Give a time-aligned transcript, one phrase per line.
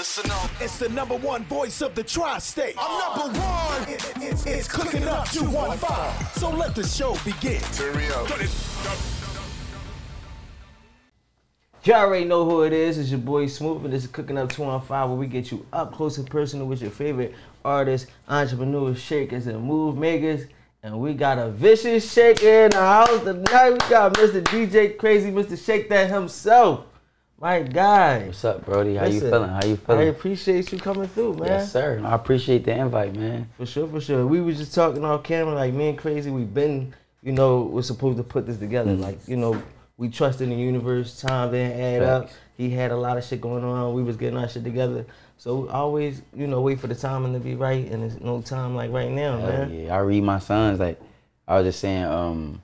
[0.00, 0.50] Listen up.
[0.62, 2.74] It's the number one voice of the tri-state.
[2.78, 3.82] I'm number one.
[3.82, 6.26] It- it- it's, it's cooking up 215.
[6.40, 7.60] So let the show begin.
[7.74, 8.26] Turn me up.
[11.84, 12.96] You already know who it is.
[12.96, 15.92] It's your boy Smooth, and this is Cooking Up 215, where we get you up
[15.92, 20.46] close and personal with your favorite artists, entrepreneurs, shakers, and move makers.
[20.82, 23.72] And we got a vicious shaker in the house tonight.
[23.72, 24.42] We got Mr.
[24.44, 25.62] DJ Crazy, Mr.
[25.62, 26.86] Shake That himself.
[27.40, 28.26] My guy.
[28.26, 28.96] What's up, Brody?
[28.96, 29.48] How you feeling?
[29.48, 30.02] How you feeling?
[30.02, 31.48] I appreciate you coming through, man.
[31.48, 31.98] Yes, sir.
[32.04, 33.48] I appreciate the invite, man.
[33.56, 34.26] For sure, for sure.
[34.26, 37.80] We was just talking off camera, like me and Crazy, we've been, you know, we're
[37.80, 38.90] supposed to put this together.
[38.90, 39.00] Mm-hmm.
[39.00, 39.62] Like, you know,
[39.96, 42.28] we trust in the universe, time didn't add up.
[42.58, 43.94] He had a lot of shit going on.
[43.94, 45.06] We was getting our shit together.
[45.38, 48.76] So always, you know, wait for the timing to be right and there's no time
[48.76, 49.74] like right now, Hell man.
[49.74, 50.78] yeah, I read my sons.
[50.78, 51.00] Like
[51.48, 52.60] I was just saying, um,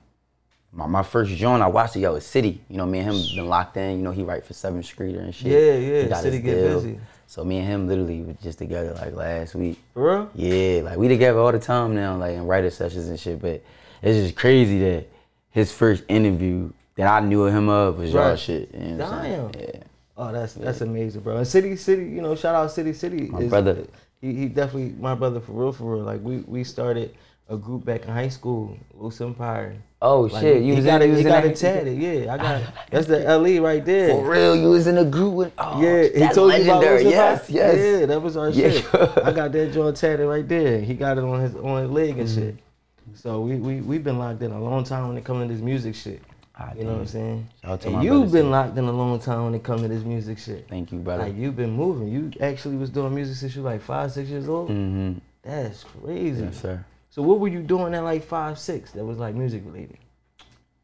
[0.71, 2.61] my, my first joint I watched it, yo, was City.
[2.69, 3.97] You know, me and him been locked in.
[3.97, 5.47] You know, he write for Seventh Streeter and shit.
[5.51, 6.75] Yeah, yeah, City get deal.
[6.75, 6.99] busy.
[7.25, 9.79] So me and him literally was just together like last week.
[9.93, 10.29] For real?
[10.35, 13.41] Yeah, like we together all the time now, like in writer sessions and shit.
[13.41, 13.61] But
[14.01, 15.07] it's just crazy that
[15.51, 18.39] his first interview that I knew him of was y'all Right.
[18.39, 18.73] shit.
[18.73, 19.51] You know what I'm saying?
[19.51, 19.61] Damn.
[19.61, 19.83] Yeah.
[20.15, 21.37] Oh, that's that's amazing, bro.
[21.37, 23.27] And City City, you know, shout out City City.
[23.27, 23.85] My brother.
[24.21, 26.03] He, he definitely my brother for real, for real.
[26.03, 27.13] Like we we started
[27.49, 29.75] a group back in high school, Loose Empire.
[30.01, 31.97] Oh Like, shit, you was got in, you was got in it tatted.
[31.97, 32.61] Yeah, I got.
[32.91, 34.09] That's the LE right there.
[34.09, 35.53] For real, you was in a group with.
[35.57, 37.01] Oh, Yeah, he that's told you legendary.
[37.01, 37.73] about Yes, Loose yes.
[37.73, 37.99] Empire?
[37.99, 38.69] Yeah, that was our Yeah.
[38.71, 38.85] shit.
[39.25, 40.81] I got that joint tatted right there.
[40.81, 42.55] He got it on his on his leg and shit.
[42.55, 43.15] Mm-hmm.
[43.15, 45.61] So we we we've been locked in a long time when it comes to this
[45.63, 46.21] music shit.
[46.59, 47.47] Ah, You know what I'm saying?
[47.63, 48.49] Shout out to and you've been too.
[48.49, 50.67] locked in a long time when it comes to this music shit.
[50.67, 51.23] Thank you, brother.
[51.23, 52.07] Like you've been moving.
[52.09, 54.69] You actually was doing music since you were like five, six years old.
[54.69, 55.13] mm-hmm.
[55.43, 56.43] That's crazy.
[56.43, 56.83] Yes, sir.
[57.17, 59.97] So what were you doing at like five, six that was like music related?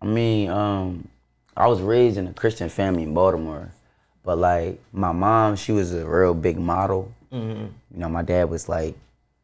[0.01, 1.07] I mean, um,
[1.55, 3.71] I was raised in a Christian family in Baltimore,
[4.23, 7.13] but like my mom, she was a real big model.
[7.31, 7.65] Mm-hmm.
[7.65, 8.95] You know, my dad was like,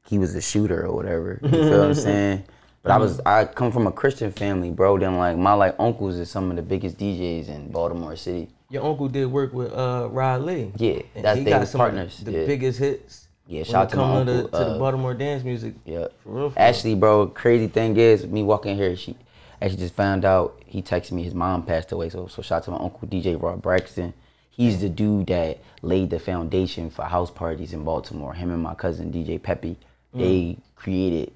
[0.07, 1.39] he was a shooter or whatever.
[1.43, 2.43] You feel what I'm saying?
[2.81, 4.97] But I was, I come from a Christian family, bro.
[4.97, 8.49] Then like my like uncles is some of the biggest DJs in Baltimore City.
[8.71, 10.71] Your uncle did work with uh Rod Lee.
[10.77, 12.17] Yeah, And that's he they got was some of partners.
[12.17, 12.45] The yeah.
[12.47, 13.27] biggest hits.
[13.49, 15.73] Yeah, when shout out to my to, uncle, the, to the uh, Baltimore dance music.
[15.83, 16.07] Yeah.
[16.23, 16.59] For real, for.
[16.59, 19.17] Actually, bro, crazy thing is, me walking here, she
[19.59, 22.09] actually just found out he texted me his mom passed away.
[22.09, 24.13] So, so shout out to my uncle DJ Rob Braxton.
[24.51, 28.35] He's the dude that laid the foundation for house parties in Baltimore.
[28.35, 29.77] Him and my cousin DJ Pepe,
[30.13, 31.31] they created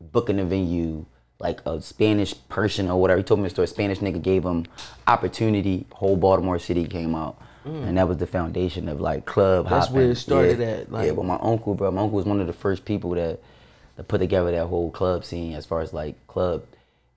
[0.00, 1.04] booking a venue
[1.38, 3.18] like a Spanish person or whatever.
[3.18, 3.68] He told me the story.
[3.68, 4.64] Spanish nigga gave him
[5.06, 5.86] opportunity.
[5.92, 7.38] Whole Baltimore city came out.
[7.64, 9.70] And that was the foundation of like club Mm.
[9.70, 10.02] That's hopping.
[10.02, 10.66] where it started yeah.
[10.66, 13.10] at, like- yeah, but my uncle, bro, my uncle was one of the first people
[13.12, 13.40] that
[13.96, 16.64] that put together that whole club scene as far as like club.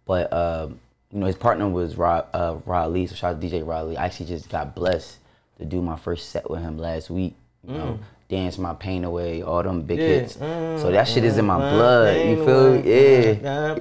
[0.05, 0.79] But um,
[1.11, 3.07] you know, his partner was Rod, uh, Rod Lee.
[3.07, 3.97] So shout out to DJ Rod Lee.
[3.97, 5.17] I actually just got blessed
[5.59, 7.33] to do my first set with him last week.
[7.67, 7.99] You know,
[8.29, 10.07] dance my pain away, all them big Mm.
[10.07, 10.19] Yeah.
[10.19, 10.33] hits.
[10.81, 12.19] so that shit is in my Mm, blood.
[12.21, 12.79] mm, You feel me?
[12.81, 13.23] mm, Yeah.
[13.33, 13.79] mm, mm,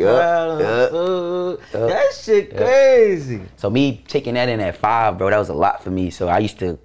[0.93, 1.89] mm, yup.
[1.89, 3.41] That shit crazy.
[3.57, 6.11] So me taking that in at five, bro, that was a lot for me.
[6.11, 6.79] So I used to,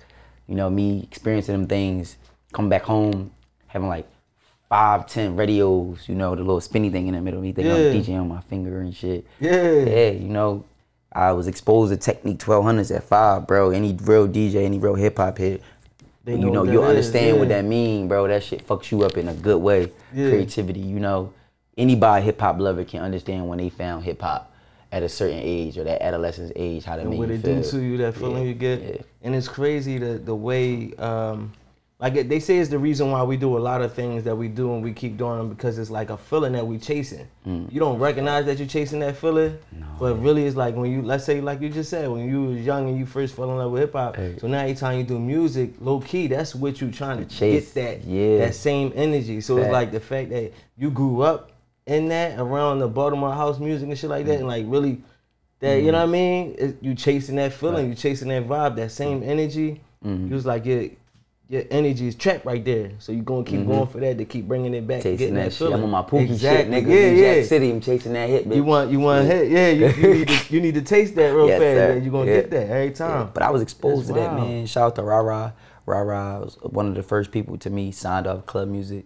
[0.48, 2.18] you know, me experiencing them things,
[2.54, 3.32] come back home,
[3.68, 4.08] having like
[4.68, 7.42] five, ten radios, you know, the little spinny thing in the middle.
[7.42, 7.78] Me thinking Yeah.
[7.78, 9.26] I'm DJing on my finger and shit.
[9.40, 9.52] Yeah.
[9.86, 10.64] Yeah, you know,
[11.14, 13.70] I was exposed to Technics 1200s at five, bro.
[13.72, 15.62] Any real DJ, any real hip hop hit,
[16.24, 17.62] They you know you that is, understand what yeah.
[17.62, 18.28] that mean, bro.
[18.28, 19.92] That shit fucks you up in a good way.
[20.14, 20.30] Yeah.
[20.30, 21.34] Creativity, you know.
[21.78, 24.54] Anybody hip hop lover can understand when they found hip hop
[24.92, 27.62] at a certain age or that adolescence age, how to and make what it feel.
[27.62, 28.82] do to you, that feeling Yeah, you get.
[28.82, 29.02] yeah.
[29.24, 31.54] And it's crazy the the way um
[32.02, 34.48] like they say it's the reason why we do a lot of things that we
[34.48, 37.28] do and we keep doing them because it's like a feeling that we chasing.
[37.46, 37.72] Mm.
[37.72, 39.56] You don't recognize that you're chasing that feeling,
[40.00, 42.62] but really it's like when you let's say like you just said when you was
[42.62, 44.16] young and you first fell in love with hip hop.
[44.16, 44.36] Hey.
[44.40, 48.02] So now anytime you do music, low key, that's what you're trying to Chase, get
[48.02, 48.40] that yeah.
[48.40, 49.40] that same energy.
[49.40, 51.52] So it's like the fact that you grew up
[51.86, 54.40] in that around the Baltimore house music and shit like that, mm.
[54.40, 55.04] and like really
[55.60, 56.02] that you know mm.
[56.02, 56.56] what I mean?
[56.58, 59.28] It, you chasing that feeling, you chasing that vibe, that same mm.
[59.28, 59.82] energy.
[60.04, 60.30] Mm-hmm.
[60.30, 60.90] You was like your
[61.52, 64.48] your energy is trapped right there, so you gonna keep going for that to keep
[64.48, 65.72] bringing it back, Chasing that, that, shit.
[65.74, 66.74] I'm on my pookie exactly.
[66.76, 66.90] shit, nigga.
[66.90, 67.34] Yeah, New yeah.
[67.36, 68.56] Jack City, I'm chasing that hit, bitch.
[68.56, 69.68] You want you want hit, yeah.
[69.70, 71.76] You, you need to you need to taste that real Yes, fast.
[71.78, 71.92] sir.
[71.92, 72.42] and You gonna Yeah.
[72.42, 73.30] get that every Yeah, time.
[73.34, 74.66] But I was exposed That's to that, man.
[74.66, 75.52] Shout out to Rye Rye.
[75.86, 79.04] Rara was one of the first people to me signed off club music.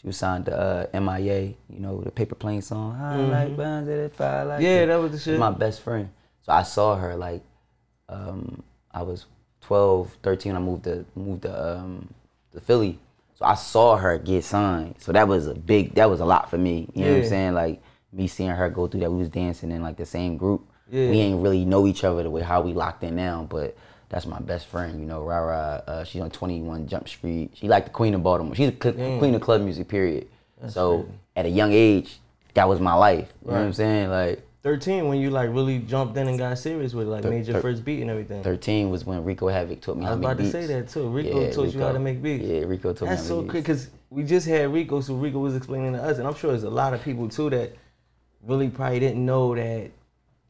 [0.00, 0.56] She was signed to
[0.94, 2.96] uh, MIA, you know, the paper plane song.
[3.00, 4.64] I like buns at it, fire like Mm-hmm.
[4.64, 5.38] Yeah, it." that was the shit.
[5.38, 6.10] my best friend.
[6.42, 7.42] So I saw her like
[8.08, 8.62] um,
[8.94, 9.26] I was
[9.68, 12.08] 12, 13 I moved to moved to um,
[12.54, 12.98] to Philly.
[13.38, 14.94] So I saw her get signed.
[14.98, 16.88] So that was a big that was a lot for me.
[16.94, 17.54] You know what I'm saying?
[17.54, 19.10] Like me seeing her go through that.
[19.12, 20.62] We was dancing in like the same group.
[20.90, 21.10] Yeah.
[21.10, 23.76] We ain't really know each other the way how we locked in now, but
[24.08, 25.82] That's my best friend, you know, Rye Rye.
[25.86, 27.50] Uh, she's on 21 Jump Street.
[27.52, 28.54] She like the queen of Baltimore.
[28.54, 30.28] She's the queen of club music, period.
[30.68, 31.18] so crazy.
[31.36, 32.18] at a young age,
[32.54, 33.28] that was my life.
[33.44, 34.08] You know what I'm saying?
[34.08, 37.30] Like 13 when you like really jumped in and got serious with it, like Thir-
[37.30, 38.42] made your thir- first beat and everything.
[38.42, 40.52] 13 was when Rico Havoc taught me I how was to make about to beats.
[40.52, 41.08] say that too.
[41.08, 42.44] Rico Yeah, taught you how to make beats.
[42.44, 43.84] Yeah, Rico taught That's me how so to make quick beats.
[43.86, 46.64] because we just had Rico, so Rico was explaining to us, and I'm sure there's
[46.64, 47.72] a lot of people too that
[48.46, 49.90] really probably didn't know that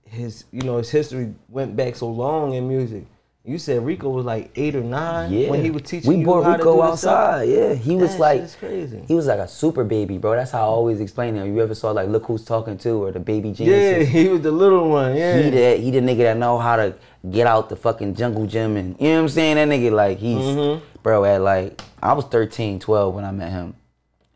[0.05, 3.05] his, you know, his history went back so long in music.
[3.49, 5.49] You said Rico was like eight or nine Yeah.
[5.49, 7.13] when he was teaching we you brought how to Rico do this stuff?
[7.31, 7.49] outside.
[7.49, 9.03] Yeah, he was That like crazy.
[9.09, 10.33] he was like a super baby, bro.
[10.35, 11.47] That's how I always explain him.
[11.57, 13.83] You ever saw like Look Who's Talking Too or the Baby Jesus?
[13.83, 15.17] Yeah, he was the little one.
[15.17, 16.95] Yeah, He the he the nigga that know how to
[17.31, 19.57] get out the fucking jungle gym and you know what I'm saying?
[19.57, 20.85] That nigga like he's Mm-hmm.
[21.03, 23.75] bro at like I was 13, 12 when I met him.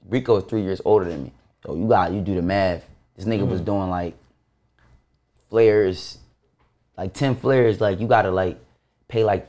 [0.09, 1.33] Rico is three years older than me.
[1.67, 2.89] So you got you do the math.
[3.17, 3.51] This nigga Mm-hmm.
[3.51, 4.15] was doing like
[5.51, 6.17] flares,
[6.97, 8.59] like 10 flares, like you gotta like
[9.13, 9.47] pay like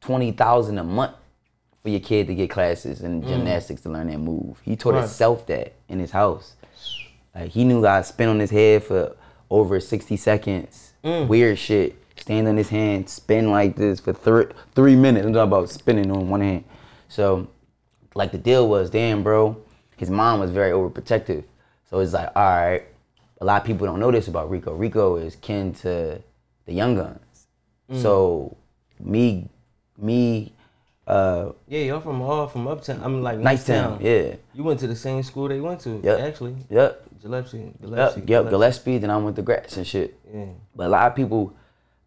[0.00, 1.14] twenty thousand a month
[1.82, 4.58] for your kid to get classes and gymnastics to learn that move.
[4.62, 4.96] He taught Mm.
[4.96, 5.00] Right.
[5.02, 6.54] himself that in his house.
[7.34, 9.16] Like he knew how to spin on his head for
[9.50, 10.92] over 60 seconds.
[11.04, 11.28] Mm.
[11.28, 11.96] Weird shit.
[12.18, 15.26] Stand on his hand, spin like this for thr- three minutes.
[15.26, 16.64] I'm talking about spinning on one hand.
[17.08, 17.46] So,
[18.14, 19.56] like the deal was, damn, bro,
[19.96, 21.44] his mom was very overprotective.
[21.90, 22.82] So it's like, all right,
[23.40, 24.72] a lot of people don't know this about Rico.
[24.74, 26.20] Rico is kin to
[26.64, 27.18] the Young Gunz.
[27.92, 28.02] Mm.
[28.02, 28.56] So
[29.00, 29.48] me,
[29.98, 30.52] me,
[31.06, 33.00] uh, yeah, y'all from all from uptown.
[33.02, 34.02] I'm like Nicetown, Nicetown.
[34.02, 34.36] yeah.
[34.54, 36.00] You went to the same school they went to.
[36.02, 36.20] Yep.
[36.20, 36.56] actually.
[36.70, 37.02] Yep.
[37.22, 37.58] Gillespie.
[37.58, 38.22] Yep, Gillespie.
[38.26, 38.98] yep, Gillespie.
[38.98, 40.18] Then I went to Gratz and shit.
[40.32, 40.46] Yeah.
[40.74, 41.54] But a lot of people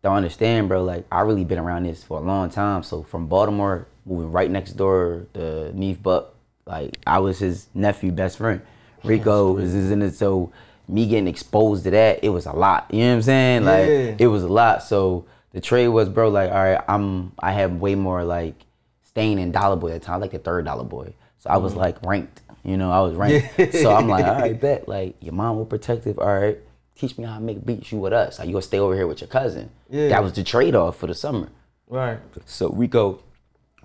[0.03, 0.83] don't understand, bro.
[0.83, 2.83] Like I really been around this for a long time.
[2.83, 6.33] So from Baltimore, moving right next door to Neef Buck,
[6.65, 8.61] like I was his nephew, best friend.
[9.03, 10.13] Rico is, is in it.
[10.15, 10.51] So
[10.89, 12.87] me getting exposed to that, it was a lot.
[12.91, 13.63] You know what I'm saying?
[13.65, 14.15] Like Yeah.
[14.19, 14.83] it was a lot.
[14.83, 16.29] So the trade was, bro.
[16.29, 18.55] Like all right, I'm I have way more like
[19.03, 21.13] staying in Dollar Boy at the time, like the third Dollar Boy.
[21.39, 22.41] So I was like ranked.
[22.63, 23.47] You know, I was ranked.
[23.57, 23.73] Mm.
[23.73, 23.81] Yeah.
[23.81, 24.87] So I'm like, all right, bet.
[24.87, 26.19] Like your mom was protective.
[26.19, 26.57] All right,
[26.95, 27.91] teach me how to make beats.
[27.91, 28.39] You with us.
[28.39, 29.69] Like you gonna stay over here with your cousin.
[29.89, 30.09] Yeah.
[30.09, 31.49] That was the trade off for the summer.
[31.87, 32.19] Right.
[32.45, 33.21] So Rico,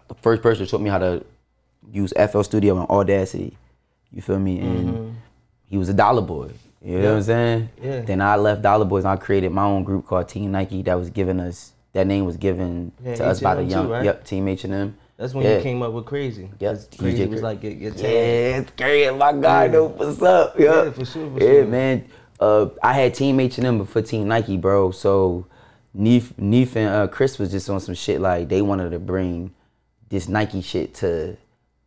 [0.08, 1.24] the first person taught me how to
[1.90, 3.56] use FL Studio and Audacity.
[4.10, 4.60] You feel me?
[4.60, 5.16] And
[5.66, 6.50] he was a dollar boy.
[6.84, 7.16] You know what.
[7.16, 7.68] I'm saying?
[7.82, 8.00] Yeah.
[8.02, 10.94] Then I left Dollar Boys and I created my own group called Team Nike that
[10.94, 13.88] was given us that name was given Yeah, to us by the H&M too, young
[13.88, 14.04] right?
[14.04, 14.96] yep, Team H and M.
[15.16, 15.56] That's when Yeah.
[15.58, 16.50] you came up with Crazy.
[16.58, 16.76] Yep.
[16.98, 17.80] Crazy DJ was like tag.
[17.80, 17.88] Yeah,
[18.58, 19.10] it's crazy.
[19.16, 19.70] My guy Yeah.
[19.70, 20.58] know what's up.
[20.58, 21.66] Yeah, Yeah, for sure, for yeah, sure.
[21.66, 22.04] man.
[22.40, 24.90] Uh, I had Team H and M before Team Nike, bro.
[24.90, 25.46] So
[25.94, 29.52] Neef, Neef and uh, Chris was just on some shit like they wanted to bring
[30.08, 31.36] this Nike shit to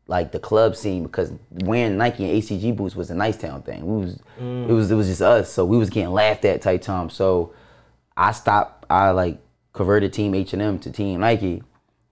[0.07, 3.86] like the club scene because wearing Nike and ACG boots was a Nicetown thing.
[3.86, 4.68] We was it mm.
[4.68, 7.09] was it was just us, so we was getting laughed at tight time.
[7.09, 7.54] So
[8.15, 8.86] I stopped.
[8.89, 9.39] I like
[9.74, 11.62] converted Team H and M to Team Nike.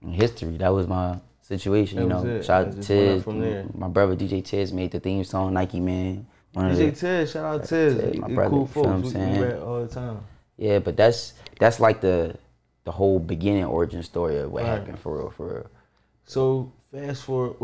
[0.02, 2.02] In history, that was my situation.
[2.02, 3.74] you That was know, shout out to just went up Tiz.
[3.74, 5.54] My brother DJ Tiz made the theme song.
[5.54, 6.26] Nike man.
[6.54, 7.96] DJ the- Tiz, shout out Tiz.
[7.96, 9.14] Tiz, my he brother, cool you feel what I'm folks.
[9.14, 9.62] Saying?
[9.62, 10.20] all the time.
[10.58, 12.36] Yeah, but that's that's like the
[12.84, 14.68] the whole beginning origin story of what Right.
[14.68, 15.70] happened for real, for real.
[16.24, 17.56] So fast forward,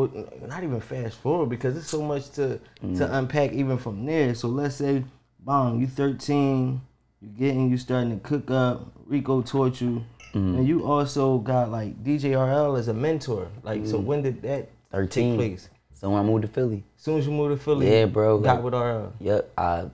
[0.47, 2.99] not even fast forward because there's so much to Mm.
[2.99, 4.35] to unpack even from there.
[4.35, 5.05] So let's say,
[5.41, 6.81] bong, you 13,
[7.21, 8.93] you getting, you starting to cook up.
[9.07, 10.03] Rico taught you,
[10.35, 10.57] Mm.
[10.59, 13.49] and you also got like DJ RL as a mentor.
[13.63, 14.69] Like, so when did that Mm.
[14.91, 15.31] Thirteen.
[15.39, 15.69] take place?
[15.95, 18.39] So when I moved to Philly, As soon as you moved to Philly, Yeah, bro,
[18.39, 19.13] got like- with RL.
[19.21, 19.85] yep, I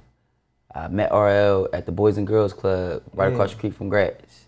[0.74, 3.32] I met RL at the Boys and Girls Club right Yeah.
[3.34, 4.44] across the street from Gratz.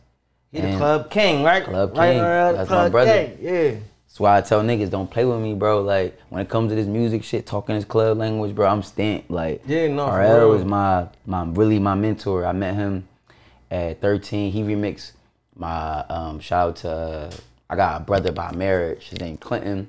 [0.53, 1.65] He the club king, right?
[1.65, 2.21] Club right, king.
[2.21, 3.13] RL, That's my brother.
[3.27, 3.39] king.
[3.41, 3.71] Yeah.
[4.11, 5.83] That's why I tell niggas don't play with me, bro.
[5.83, 9.31] Like when it comes to this music shit, talking this club language, bro, I'm stamped.
[9.31, 12.45] Like Yeah, no, RL was my my really my mentor.
[12.45, 13.07] I met him
[13.71, 14.51] at 13.
[14.51, 15.13] He remixed
[15.55, 17.31] my um shout out to uh,
[17.69, 19.11] I got a brother by marriage.
[19.11, 19.89] His name Clinton,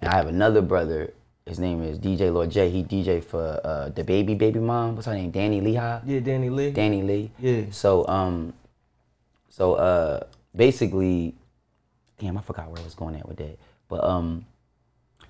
[0.00, 1.12] and I have another brother.
[1.46, 2.70] His name is DJ Lord J.
[2.70, 4.96] He DJ for uh DaBaby baby mom.
[4.96, 5.30] What's her name?
[5.30, 6.00] Danny Lehigh.
[6.04, 6.74] Yeah, DaniLeigh.
[6.74, 7.30] Danny Lee.
[7.38, 7.66] Yeah.
[7.70, 8.52] So um,
[9.48, 10.24] so uh,
[10.56, 11.36] basically,
[12.20, 13.58] damn, I forgot where I was going at with that.
[13.88, 14.46] But um,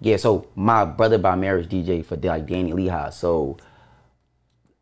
[0.00, 0.16] yeah.
[0.16, 3.10] So my brother by marriage DJ for like Danny Lehigh.
[3.10, 3.56] So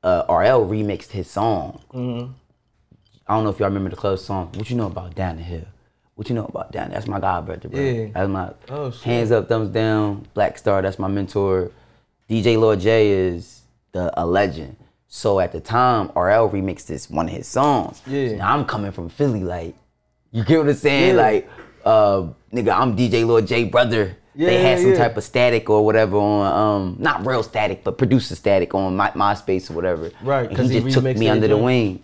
[0.02, 1.80] uh, RL remixed his song.
[1.92, 2.32] Mm-hmm.
[3.26, 4.50] I don't know if y'all remember the club song.
[4.56, 5.64] What you know about Down the Hill?
[6.14, 6.90] What you know about Down?
[6.90, 7.80] That's my god brother, bro.
[7.80, 8.06] Yeah.
[8.14, 9.02] That's my Oh, shit.
[9.02, 10.26] hands up, thumbs down.
[10.34, 10.82] Black Star.
[10.82, 11.70] That's my mentor.
[12.28, 13.62] DJ Lord J is
[13.92, 14.76] the a legend.
[15.10, 18.02] So at the time, RL remixed this one of his songs.
[18.06, 18.28] Yeah.
[18.30, 19.74] So now I'm coming from Philly, like
[20.32, 21.16] you get what I'm saying?
[21.16, 21.22] Yeah.
[21.22, 21.50] Like,
[21.84, 24.16] uh, nigga, I'm DJ Lord J brother.
[24.34, 24.98] they Yeah, had some yeah.
[24.98, 29.10] type of static or whatever on um not real static, but producer static on my
[29.10, 30.10] MySpace or whatever.
[30.22, 32.02] Right, And 'cause he he just took me under the wing.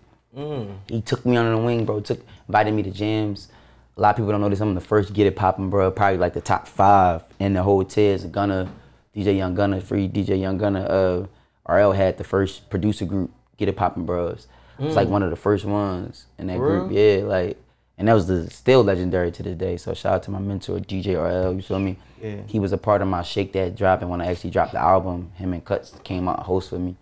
[0.88, 2.00] He took me under the wing, bro.
[2.00, 3.48] Took invited me to jams.
[3.96, 4.60] a lot of people don't know this.
[4.60, 5.88] I'm the first Get It Poppin', bro.
[5.92, 8.24] Probably like the top five in the whole tiers.
[8.24, 8.68] Gunna,
[9.14, 10.80] DJ Young Gunna, free DJ Young Gunna.
[10.80, 11.26] Uh,
[11.72, 14.48] RL had the first producer group, Get It Poppin' Bros.
[14.80, 16.58] It was like one of the first ones in that Mm.
[16.58, 16.90] For group.
[16.92, 17.56] Yeah, like,
[17.96, 19.76] and that was the still legendary to this day.
[19.76, 21.54] So shout out to my mentor, DJ RL.
[21.54, 21.96] You feel me?
[22.20, 22.40] Yeah.
[22.46, 24.80] He was a part of my Shake That drop, and when I actually dropped the
[24.80, 26.96] album, him and Cuts came out host for me.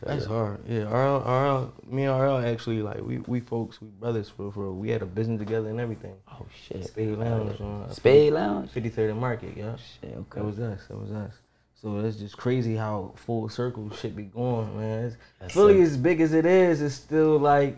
[0.00, 0.28] So, That's yeah.
[0.28, 0.60] hard.
[0.68, 4.72] Yeah, RL, RL, me and RL actually like we we folks, we brothers for for
[4.72, 6.14] we had a business together and everything.
[6.30, 6.84] Oh shit.
[6.84, 8.70] Spade Lounge on Spade Lounge.
[8.70, 9.76] Fifty Third and Market, yeah.
[9.76, 10.40] Shit, okay.
[10.40, 10.86] That was us.
[10.88, 11.32] That was us.
[11.80, 15.16] So it's just crazy how full circle shit be going, man.
[15.40, 15.82] It's, Philly, it.
[15.82, 17.76] as big as it is, it's still like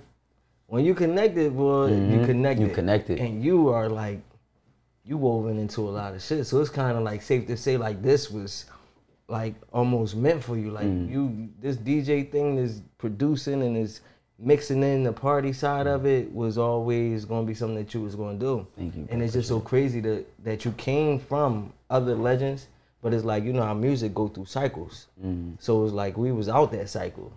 [0.70, 2.26] when you connected, boy, you Mhm.
[2.26, 2.68] connected.
[2.68, 3.18] You connected.
[3.18, 4.20] and you are like
[5.04, 6.46] you woven into a lot of shit.
[6.46, 8.66] So it's kind of like safe to say like this was
[9.28, 10.70] like almost meant for you.
[10.70, 11.10] Like Mm.
[11.10, 14.00] you, this DJ thing is producing and is
[14.38, 18.14] mixing in the party side of it was always gonna be something that you was
[18.14, 18.66] gonna do.
[18.76, 22.68] Thank you, And it's just so crazy that that you came from other legends,
[23.02, 25.08] but it's like you know how music go through cycles.
[25.24, 25.52] Mm-hmm.
[25.58, 27.32] So it's like we was out that cycle.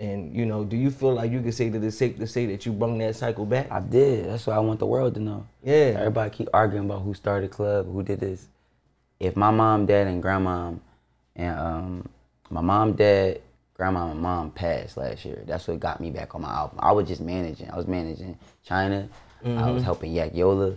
[0.00, 2.46] And you know, do you feel like you could say that it's safe to say
[2.46, 3.70] that you brung that cycle back?
[3.70, 4.30] I did.
[4.30, 5.46] That's what I want the world to know.
[5.62, 5.94] Yeah.
[5.98, 8.48] Everybody keep arguing about who started club, who did this.
[9.20, 10.72] If my mom, dad, and grandma,
[11.36, 12.08] and um,
[12.48, 13.42] my mom, dad,
[13.74, 16.78] grandma, and mom passed last year, that's what got me back on my album.
[16.82, 17.70] I was just managing.
[17.70, 19.06] I was managing China.
[19.44, 20.76] I was helping Yak Yola,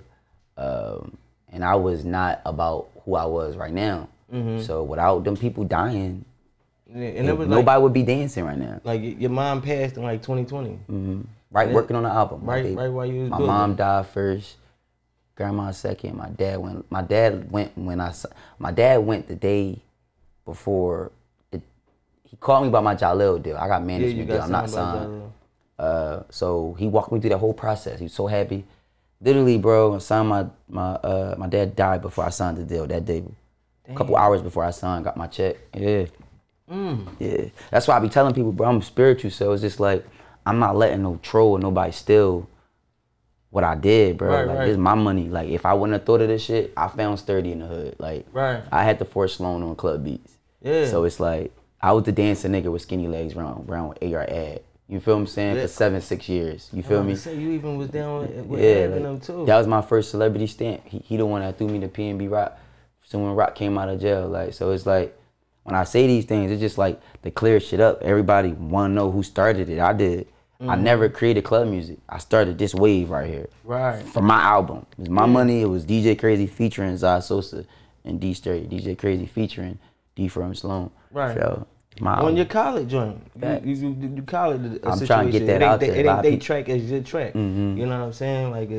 [0.58, 1.18] um,
[1.52, 4.10] and I was not about who I was right now.
[4.62, 6.26] So without them people dying,
[6.92, 8.80] and it was like, nobody would be dancing right now.
[8.84, 10.80] like your mom passed in like 2020.
[11.52, 11.74] Right, Yeah.
[11.76, 12.46] working on the album.
[12.46, 14.58] My Right- baby- right while you was My mom died first,
[15.36, 16.18] grandma second.
[16.18, 16.92] My dad went.
[16.92, 18.12] My dad went when I.
[18.58, 19.82] My dad went the day
[20.46, 21.12] before.
[21.52, 21.62] The,
[22.24, 23.56] he called me about my Jalil deal.
[23.58, 24.42] I got Yeah, management deal.
[24.42, 25.32] I'm not signed.
[25.78, 28.00] Uh, so he walked me through that whole process.
[28.00, 28.66] He was so happy.
[29.22, 32.86] Literally, bro, I signed my my uh my dad died before I signed the deal
[32.88, 33.24] that day.
[33.90, 35.58] A couple hours before I signed, got my check.
[35.76, 36.06] Yeah.
[36.70, 37.08] Mm.
[37.20, 37.50] Yeah.
[37.72, 40.06] That's why I be telling people, bro, I'm spiritual, so it's just like
[40.46, 42.50] I'm not letting no troll or nobody steal
[43.50, 44.30] what I did, bro.
[44.30, 44.66] Right, like right.
[44.66, 45.30] this is my money.
[45.30, 47.96] Like if I wouldn't have thought of this shit, I found sturdy in the hood.
[48.00, 48.64] Like Right.
[48.72, 50.34] I had to force loan on club beats.
[50.62, 50.88] Yeah.
[50.88, 51.52] So it's like
[51.82, 54.62] I was the dancing nigga with skinny legs around around AR ad.
[54.88, 55.56] You feel what I'm saying?
[55.62, 56.70] For seven, six years.
[56.74, 57.16] You feel me?
[57.16, 59.46] Say you even was down with, with Yeah, like, them too.
[59.46, 60.86] that was my first celebrity stamp.
[60.86, 62.58] He, he the one that threw me to PNB Rock.
[63.04, 65.18] So when Rock came out of jail, like so it's like
[65.64, 68.02] when I say these things, it's just like to clear shit up.
[68.02, 69.80] Everybody want to know who started it.
[69.80, 70.28] I did.
[70.60, 70.84] I Mm-hmm.
[70.84, 71.98] never created club music.
[72.08, 74.02] I started this wave right here right.
[74.02, 74.86] for my album.
[74.94, 75.62] It was my money.
[75.62, 77.66] It was DJ Crazy featuring Zai Sosa
[78.06, 78.66] and D Sturdy.
[78.68, 79.78] DJ Crazy featuring
[80.16, 80.90] D from Sloan.
[81.12, 81.36] Right.
[81.36, 81.68] So
[82.00, 83.22] my On your college joint,
[83.66, 85.08] you, you, you, you college I'm situation.
[85.08, 85.96] trying to get that it out they- there.
[85.98, 87.34] It ain't they people- track as your track.
[87.34, 87.78] Mhm.
[87.78, 88.52] You know what I'm saying?
[88.52, 88.70] Like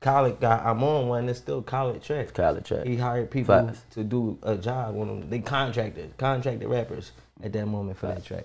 [0.00, 2.32] college got I'm on one, it's still college track.
[2.34, 2.86] College track.
[2.86, 3.82] He hired people Facts.
[3.92, 5.30] to do a job on them.
[5.30, 7.12] They contracted contracted rappers
[7.42, 8.44] at that moment for that track,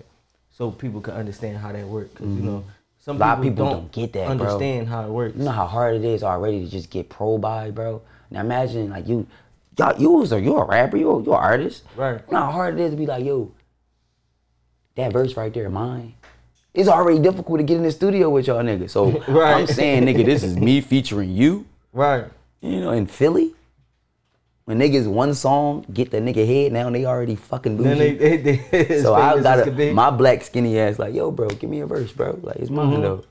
[0.50, 2.14] so people could understand how that worked.
[2.14, 2.64] because you know
[2.98, 3.22] some Mm-hmm.
[3.22, 4.30] A lot of people, people don't, don't get that, bro.
[4.46, 5.36] understand how it works.
[5.36, 8.00] You know how hard it is already to just get pro by, bro.
[8.30, 9.26] Now imagine like you,
[9.78, 11.82] y'all, you was a you a rapper, you a, you a artist.
[11.96, 12.20] Right.
[12.26, 13.52] You know how hard it is to be like, yo,
[14.96, 16.14] that verse right there, mine.
[16.74, 18.90] It's already difficult to get in the studio with y'all niggas.
[18.90, 19.54] So Right.
[19.54, 21.66] I'm saying, nigga, this is me featuring you.
[21.92, 22.24] Right.
[22.60, 23.54] You know, in Philly.
[24.64, 28.14] When niggas one song get the nigga head, now they already fucking bougie.
[28.14, 29.92] they, they, they So I got be.
[29.92, 32.38] my black skinny ass like, yo, bro, give me a verse, bro.
[32.42, 32.90] Like it's Mm-hmm.
[32.92, 33.24] mine though.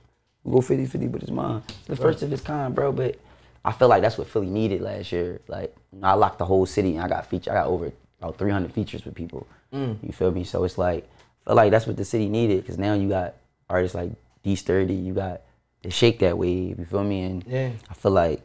[0.43, 1.63] We go 50-50, but it's mine.
[1.67, 2.91] It's the first of its kind, bro.
[2.91, 3.17] But
[3.65, 5.41] I feel like that's what Philly needed last year.
[5.47, 7.50] Like I locked the whole city and I got feature.
[7.51, 9.47] I got over about 300 features with people.
[9.73, 9.97] Mm.
[10.03, 10.43] You feel me?
[10.43, 11.09] So it's like
[11.45, 13.35] Feel like that's what the city needed because now you got
[13.69, 14.12] artists like
[14.43, 14.93] D Sturdy.
[14.93, 15.41] You got
[15.83, 16.79] to shake that wave.
[16.79, 17.21] You feel me?
[17.23, 17.71] And Yeah.
[17.89, 18.41] I feel like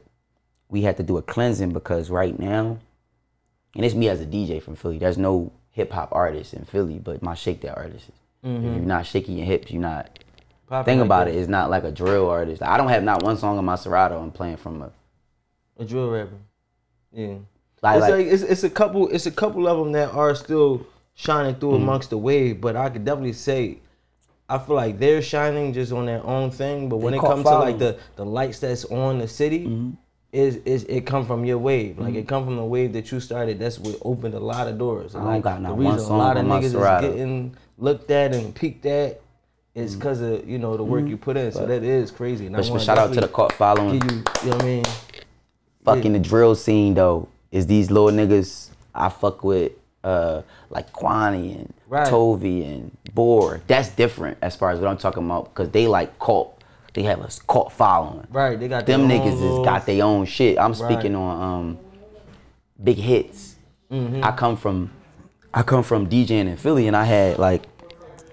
[0.69, 2.79] we had to do a cleansing because right now,
[3.75, 4.99] and it's me as a DJ from Philly.
[4.99, 8.09] There's no hip hop artist in Philly, but my shake that artists.
[8.43, 8.67] If mm-hmm.
[8.67, 10.19] you're not shaking your hips, you're not.
[10.67, 11.35] Popping Think like about that.
[11.35, 11.39] it.
[11.39, 12.63] It's not like a drill artist.
[12.63, 14.93] I don't have not one song on my Serato I'm playing from a
[15.79, 16.37] A drill rapper.
[17.13, 17.37] Yeah.
[17.81, 20.35] like, it's like like it's, it's a couple it's a couple of them that are
[20.35, 20.87] still
[21.19, 21.83] shining through Mm-hmm.
[21.83, 23.79] amongst the wave, but I could definitely say
[24.49, 26.89] I feel like they're shining just on their own thing.
[26.89, 29.91] But when They it comes to like the the lights that's on the city, Mm-hmm.
[30.33, 31.99] is is it come from your wave?
[31.99, 33.59] Like it come from the wave that you started.
[33.59, 35.15] That's what opened a lot of doors.
[35.15, 36.73] And I don't like got the not reason one a lot of niggas is
[37.11, 39.21] getting looked at and peeked at
[39.75, 39.99] is Mm-hmm.
[39.99, 41.51] because of you know the work you put in.
[41.53, 42.47] So that is crazy.
[42.47, 43.95] And but, but shout out to the caught following.
[43.97, 44.01] you,
[44.45, 44.85] you know what I mean?
[45.85, 49.73] fucking the drill scene though is these little niggas I fuck with
[50.09, 52.07] uh like Kwani and Right.
[52.07, 53.61] Tovi and Boar.
[53.67, 56.55] That's different as far as what I'm talking about because they like cult.
[56.95, 58.27] they have a cult following.
[58.31, 60.59] Right, they got them niggas has got their own shit.
[60.59, 60.77] I'm Right.
[60.93, 61.79] speaking on um
[62.83, 63.57] big hits.
[63.91, 64.23] Mm-hmm.
[64.25, 64.91] I come from
[65.55, 67.63] I come from DJing in Philly and I had like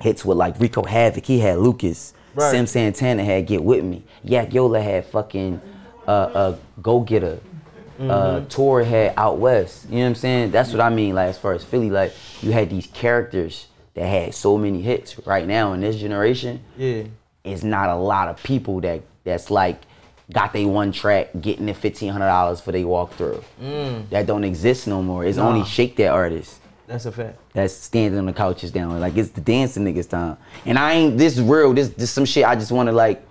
[0.02, 2.14] hits with like Rico Havoc, he had Lucas.
[2.36, 2.52] Right.
[2.52, 4.04] Sim Santana had Get With Me.
[4.24, 5.62] Yak Yola had fucking
[6.08, 7.40] uh uh Go Getter.
[8.00, 8.48] Uh Mm-hmm.
[8.50, 9.86] Tor had Out West.
[9.90, 10.52] You know what I'm saying?
[10.52, 14.06] That's what I mean, like as far as Philly, like you had these characters that
[14.08, 17.04] had so many hits right now in this generation Yeah.
[17.46, 19.82] it's not a lot of people that that's like
[20.34, 23.42] got they one track getting the fifteen hundred dollars for they walk through.
[24.10, 25.24] That don't exist no more.
[25.24, 26.60] It's only shake that artist.
[26.88, 27.40] That's a fact.
[27.54, 29.00] that's standing on the couches down.
[29.00, 30.38] Like it's the dancing niggas time.
[30.66, 31.74] And I ain't this real.
[31.74, 33.26] This this some shit I just want to like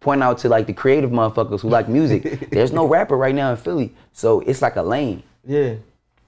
[0.00, 2.50] point out to like the creative motherfuckers who like music.
[2.50, 5.22] There's no rapper right now in Philly, so it's like a lane.
[5.46, 5.74] Yeah.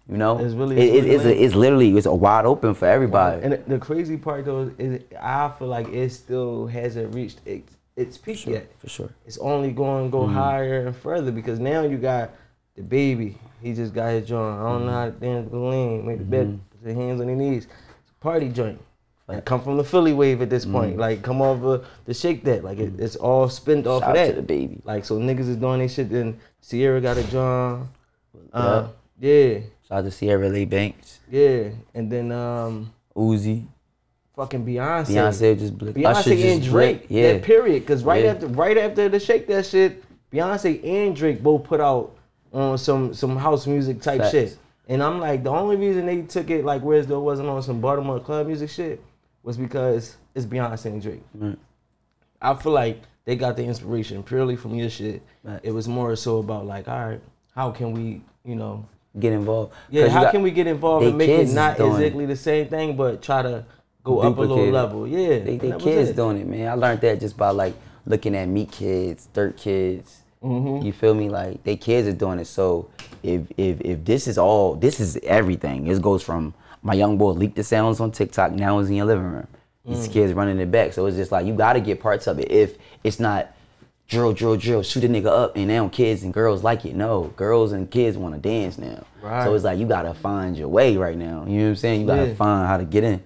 [0.09, 2.75] You know, It's really- it's it- really it's, a, it's literally it's a wide open
[2.75, 3.43] for everybody.
[3.43, 7.77] And the- the crazy part though is I feel like it still hasn't reached its,
[7.97, 8.67] its peak yet.
[8.81, 9.11] for sure.
[9.25, 10.35] It's only going to go Mm-hmm.
[10.35, 12.31] higher and further because now you got
[12.79, 13.37] DaBaby.
[13.63, 14.59] He just got his joint.
[14.59, 16.79] I don't know how to dance the lean, make the bed, Mm-hmm.
[16.83, 17.67] put your hands on your knees.
[17.67, 18.81] It's a party joint.
[19.35, 20.93] Like come from the Philly wave at this point.
[20.93, 21.01] Mm-hmm.
[21.01, 22.65] Like come over the shake that.
[22.65, 24.35] Like it, it's all spent off Shout of that.
[24.37, 24.81] to DaBaby.
[24.85, 26.11] Like so niggas is doing their shit.
[26.11, 27.89] Then Sierra got a joint.
[28.53, 29.59] Uh, yeah,
[29.89, 31.69] Shout out to Sierra Lee Banks, yeah.
[31.95, 33.67] And then um, Uzi,
[34.35, 35.07] fucking Beyonce.
[35.09, 35.95] Beyonce just blick.
[35.95, 37.09] Beyonce Usher just and Drake.
[37.09, 37.11] blick.
[37.11, 37.33] Yeah.
[37.35, 37.87] That period.
[37.87, 38.31] Cause right Yeah.
[38.33, 42.17] after right after the shake that shit, Beyonce and Drake both put out
[42.53, 44.31] on some some house music type Facts.
[44.33, 44.59] shit.
[44.89, 47.81] And I'm like, the only reason they took it like whereas there wasn't on some
[47.81, 49.01] Baltimore club music shit
[49.43, 51.23] was because it's Beyonce and Drake.
[51.35, 51.59] Right.
[52.43, 55.23] I feel like they got the inspiration purely from your shit.
[55.43, 55.61] Right.
[55.63, 57.21] It was more so about like, all right,
[57.55, 58.87] how can we, you know,
[59.19, 59.73] Get involved.
[59.91, 61.97] Yeah, how got- can we get involved and make it not doing it.
[61.97, 63.65] exactly the same thing, but try to
[64.05, 65.07] go up a little level?
[65.07, 66.69] Yeah, They, they kids doing it, man.
[66.69, 67.75] I learned that just by like
[68.07, 70.21] looking at Meat Kids, Dirt Kids.
[70.45, 70.87] Mm-hmm.
[70.87, 71.29] You feel me?
[71.29, 72.47] Like they kids are doing it.
[72.47, 72.89] So
[73.25, 75.85] if if if this is all, this is everything.
[75.85, 78.53] This goes from my young boy leaked the sounds on TikTok.
[78.53, 79.47] Now is in your living room.
[79.85, 80.13] These Mm.
[80.13, 80.93] kids running it back.
[80.93, 82.51] So it's just like you got to get parts of it.
[82.51, 83.49] If it's not
[84.09, 86.95] drill, drill, drill, shoot a nigga up, and now kids and girls like it.
[86.95, 89.05] No, girls and kids want to dance now.
[89.23, 89.45] Right.
[89.45, 91.45] So it's like you gotta find your way right now.
[91.47, 92.01] You know what I'm saying?
[92.03, 92.35] You gotta Yeah.
[92.35, 93.23] find how to get in.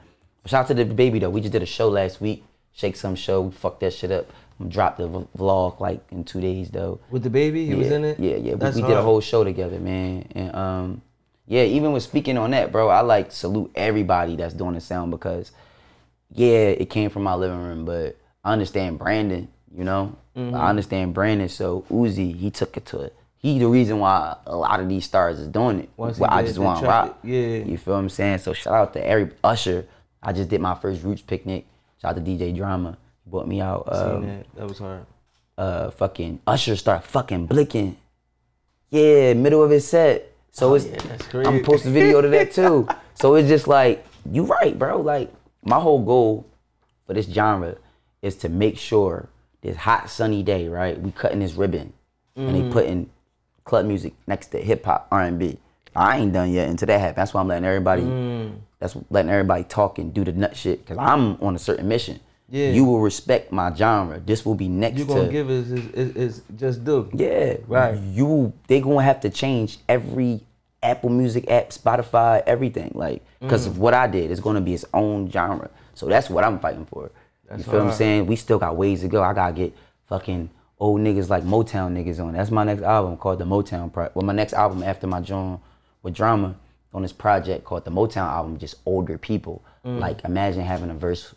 [0.46, 1.30] Shout out to DaBaby though.
[1.30, 2.44] We just did a show last week.
[2.72, 3.40] Shake some show.
[3.42, 4.26] We fucked that shit up.
[4.68, 7.00] Dropped the vlog like in two days though.
[7.10, 8.20] With DaBaby, he yeah, was in it.
[8.20, 8.54] Yeah, yeah.
[8.54, 10.26] We, we did a whole show together, man.
[10.34, 11.02] And um,
[11.46, 15.10] yeah, even with speaking on that, bro, I like salute everybody that's doing the sound
[15.10, 15.52] because
[16.32, 20.16] yeah, it came from my living room, but I understand Brandon, you know?
[20.36, 20.54] Mm-hmm.
[20.56, 23.14] I understand Brandon, so Uzi, he took it to it.
[23.36, 25.90] He the reason why a lot of these stars is doing it.
[25.96, 27.18] Once Well, I just want to rock.
[27.22, 27.58] yeah.
[27.58, 28.38] You feel what I'm saying?
[28.38, 29.86] So shout out to every Usher.
[30.22, 31.66] I just did my first Roots picnic.
[32.00, 32.96] Shout out to DJ Drama.
[33.22, 33.86] He brought me out.
[33.94, 34.46] Seen Um, that.
[34.56, 35.04] That was hard.
[35.58, 37.96] uh fucking Usher start fucking blicking.
[38.90, 40.32] Yeah, middle of his set.
[40.54, 41.62] So it's Oh, yeah, I'm crazy.
[41.64, 42.86] post a video to that too.
[43.14, 45.00] so it's just like you right, bro.
[45.00, 45.32] Like
[45.64, 46.46] my whole goal
[47.06, 47.76] for this genre
[48.22, 49.28] is to make sure
[49.62, 50.98] this hot sunny day, right?
[51.00, 51.92] We cutting this ribbon
[52.36, 52.52] and Mm-hmm.
[52.68, 53.10] they putting
[53.64, 55.58] club music next to hip hop R and B.
[55.96, 57.16] I ain't done yet until that happens.
[57.16, 58.02] That's why I'm letting everybody.
[58.02, 58.54] Mm.
[58.80, 62.20] That's letting everybody talk and do the nut shit because I'm on a certain mission.
[62.54, 62.70] Yeah.
[62.70, 64.20] You will respect my genre.
[64.20, 67.10] This will be next You to gonna give us is, is, is just do.
[67.12, 67.98] yeah, Right.
[67.98, 70.40] You they gonna have to change every
[70.80, 72.92] Apple Music app, Spotify, everything.
[72.94, 73.70] Like, because Mm.
[73.70, 75.68] of what I did, it's gonna be its own genre.
[75.94, 77.10] So that's what I'm fighting for.
[77.56, 78.26] you feel what I'm saying?
[78.26, 79.20] We still got ways to go.
[79.22, 79.74] I gotta get
[80.06, 82.34] fucking old niggas like Motown niggas on.
[82.34, 83.92] That's my next album called the Motown.
[83.92, 85.58] Pro- well, my next album after my joint
[86.04, 86.54] with drama
[86.92, 88.58] on this project called the Motown album.
[88.58, 89.60] Just older people.
[89.84, 89.98] Mm.
[89.98, 91.34] Like, imagine having a verse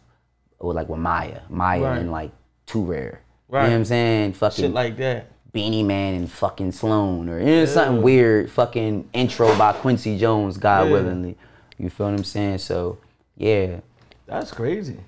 [0.59, 1.97] with like with Maya, Maya Right.
[1.99, 2.31] and like
[2.65, 3.21] Too Rare.
[3.49, 4.33] You know what I'm saying?
[4.33, 5.27] Fucking Shit like that.
[5.53, 10.57] Beenie Man and fucking Sloan or you know, something weird fucking intro by Quincy Jones,
[10.57, 10.93] God Yeah.
[10.93, 11.37] willingly.
[11.77, 12.57] You feel what I'm saying?
[12.59, 12.97] So
[13.37, 13.79] yeah.
[14.25, 14.99] That's crazy.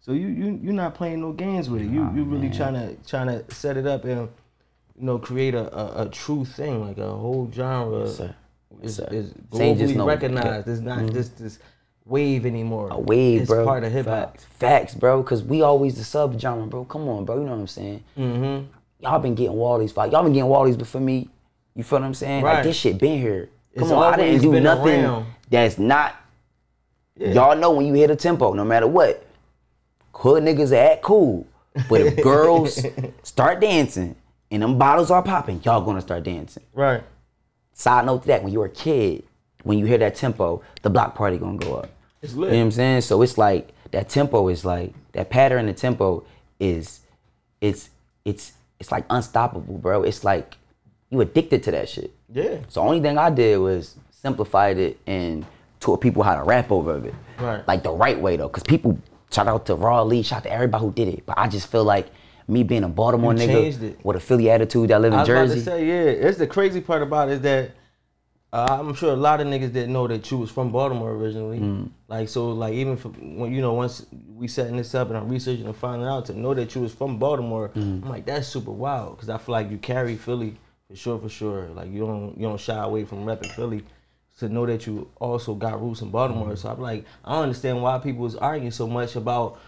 [0.00, 1.86] So you you you're not playing no games with it.
[1.86, 4.28] You you really trying to trying to set it up and
[4.98, 8.00] you know create a, a, a true thing like a whole genre.
[8.00, 8.20] Yes,
[8.82, 9.08] is, sir.
[9.12, 10.68] is ain't just globally no- recognized.
[10.68, 11.14] It's not mm-hmm.
[11.14, 11.58] just this
[12.04, 12.88] wave anymore.
[12.90, 13.64] A wave, it's bro.
[13.64, 14.32] part of hip hop.
[14.36, 14.44] Facts.
[14.44, 15.22] Facts, bro.
[15.22, 16.84] Cause we always the sub genre, bro.
[16.84, 17.36] Come on, bro.
[17.38, 18.04] You know what I'm saying?
[18.18, 18.66] Mm-hmm.
[19.00, 20.12] Y'all been getting Wally's fight.
[20.12, 21.28] Y'all been getting Wally's before me.
[21.74, 22.44] You feel what I'm saying?
[22.44, 22.54] Right.
[22.56, 23.48] Like this shit been here.
[23.76, 25.26] Come It's on, I didn't do nothing around.
[25.48, 26.16] that's not.
[27.16, 27.32] Yeah.
[27.32, 29.24] Y'all know when you hit a tempo, no matter what,
[30.14, 31.46] hood niggas act cool.
[31.88, 32.84] But if girls
[33.22, 34.14] start dancing
[34.50, 36.62] and them bottles are popping, y'all gonna start dancing.
[36.74, 37.02] Right.
[37.72, 39.24] Side note to that, when you were a kid,
[39.62, 41.90] when you hear that tempo, the block party gonna go up.
[42.20, 42.52] It's You know lit.
[42.56, 43.00] what I'm saying?
[43.02, 46.24] So it's like that tempo is like that pattern the tempo
[46.60, 47.00] is
[47.60, 47.90] it's
[48.24, 50.02] it's it's like unstoppable, bro.
[50.02, 50.56] It's like
[51.10, 52.12] you addicted to that shit.
[52.32, 52.58] Yeah.
[52.68, 55.44] So the only thing I did was simplified it and
[55.80, 57.14] taught people how to rap over it.
[57.38, 57.66] Right.
[57.68, 58.98] Like the right way though, cause people
[59.30, 61.26] shout out to Rod Lee, shout out to everybody who did it.
[61.26, 62.08] But I just feel like
[62.48, 65.32] me being a Baltimore You nigga with a Philly attitude that live in Jersey.
[65.38, 65.62] I was Jersey.
[65.70, 65.86] about to say,
[66.20, 66.28] yeah.
[66.28, 67.70] It's the crazy part about it is that
[68.52, 71.58] uh, I'm sure a lot of niggas didn't know that you was from Baltimore originally.
[71.60, 71.88] Mm.
[72.08, 75.28] Like so, like even for, when you know once we setting this up and I'm
[75.28, 78.02] researching and finding out to know that you was from Baltimore, Mm.
[78.04, 80.56] I'm like that's super wild because I feel like you carry Philly
[80.88, 81.68] for sure, for sure.
[81.74, 83.84] Like you don't you don't shy away from repping Philly.
[84.38, 86.58] To know that you also got roots in Baltimore, Mm.
[86.58, 89.58] so I'm like, I don't understand why people was arguing so much about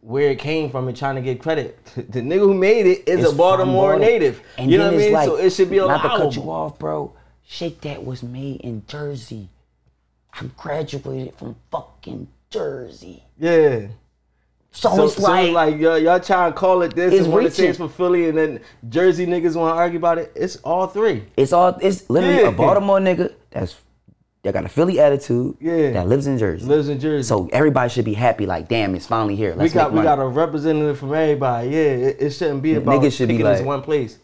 [0.00, 1.78] where it came from and trying to get credit.
[1.94, 3.98] The nigga who made it is It's a Baltimore Baltimore.
[3.98, 4.40] native.
[4.58, 5.12] And you know what I mean?
[5.12, 7.12] like, so it should be not to cut you off, bro.
[7.46, 9.48] Shake That was made in Jersey.
[10.32, 13.22] I graduated from fucking Jersey.
[13.38, 13.88] Yeah.
[14.72, 17.32] So, So, it's so like, like y'all, y'all trying to call it this It's and
[17.32, 20.32] want to say it's for Philly and then Jersey niggas want to argue about it.
[20.34, 21.24] It's all three.
[21.36, 22.48] it's all it's literally Yeah.
[22.48, 23.76] a Baltimore nigga that's
[24.42, 25.56] that got a Philly attitude.
[25.60, 25.92] Yeah.
[25.92, 26.66] That lives in Jersey.
[26.66, 27.26] Lives in Jersey.
[27.26, 28.44] So everybody should be happy.
[28.46, 29.52] Like, damn, it's finally here.
[29.52, 31.68] we Let's got make we got a representative from everybody.
[31.68, 34.18] Yeah, it, it shouldn't be about Niggas should be picking this like- one place.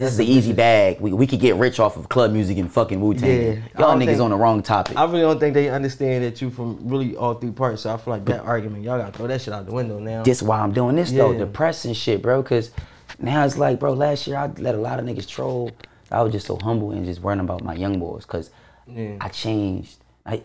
[0.00, 0.98] This is the easy bag.
[1.00, 3.28] We, we could get rich off of club music and fucking Wu Tang.
[3.30, 3.54] Yeah.
[3.78, 4.96] Y'all niggas think- on the wrong topic.
[4.96, 7.82] I really don't think they understand that you from really all three parts.
[7.82, 10.22] So I feel like that argument, y'all gotta throw that shit out the window now.
[10.22, 12.42] this why I'm doing this though, depressing shit, bro.
[12.42, 12.70] Cause
[13.18, 15.70] now it's like, bro, last year I let a lot of niggas troll.
[16.10, 18.24] I was just so humble and just worrying about my young boys.
[18.24, 18.50] Cause
[18.86, 19.16] Yeah.
[19.20, 19.98] I changed.
[20.24, 20.42] I,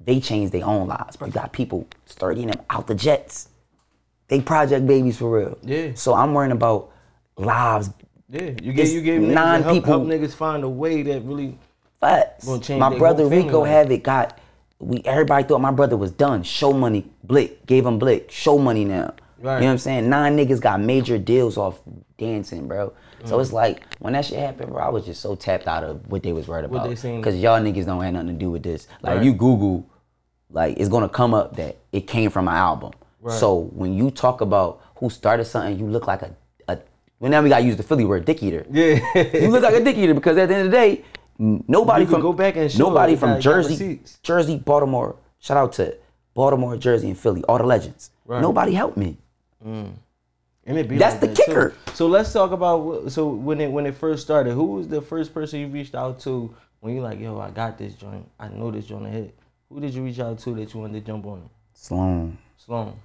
[0.00, 1.28] they changed their own lives, bro.
[1.28, 3.48] You got people starting them out the jets.
[4.28, 5.58] They project babies for real.
[5.62, 5.92] Yeah.
[5.94, 6.90] So I'm worrying about
[7.36, 7.90] lives.
[8.28, 11.58] Yeah, you gave you gave nine help, people- help niggas find a way that really
[12.00, 12.46] Facts.
[12.70, 13.70] My brother Rico life.
[13.70, 14.38] have it got
[14.78, 16.42] we everybody thought my brother was done.
[16.42, 19.14] Show money, Blick, gave him Blick, show money now.
[19.40, 19.54] Right.
[19.56, 20.08] You know what I'm saying?
[20.10, 21.80] Nine niggas got major deals off
[22.18, 22.92] dancing, bro.
[23.22, 23.28] Mm.
[23.28, 26.06] So it's like when that shit happened, bro, I was just so tapped out of
[26.10, 26.88] what they was What about.
[26.88, 27.22] they seen.
[27.22, 28.86] Cause y'all niggas don't have nothing to do with this.
[29.02, 29.24] Like Right.
[29.24, 29.86] you Google,
[30.50, 32.92] like it's gonna come up that it came from my album.
[33.22, 33.38] Right.
[33.38, 36.30] So when you talk about who started something, you look like a
[37.18, 38.98] well now we gotta use the Philly word dick eater yeah.
[39.34, 41.04] you look like a dick eater because at the end of the day,
[41.38, 44.00] nobody from go back and nobody from got- got Jersey.
[44.22, 45.16] Jersey, Baltimore.
[45.38, 45.96] Shout out to
[46.34, 48.10] Baltimore, Jersey, and Philly, all the legends.
[48.24, 48.42] Right.
[48.42, 49.16] Nobody helped me.
[49.64, 49.92] Mm.
[50.66, 51.74] And it be That's like the that, kicker.
[51.94, 54.54] So let's talk about so when it when it first started.
[54.54, 57.78] Who was the first person you reached out to when you like, yo, I got
[57.78, 58.28] this joint.
[58.38, 59.36] I know this joint hit.
[59.68, 61.48] Who did you reach out to that you wanted to jump on?
[61.72, 62.36] Sloan.
[62.56, 62.98] Sloan.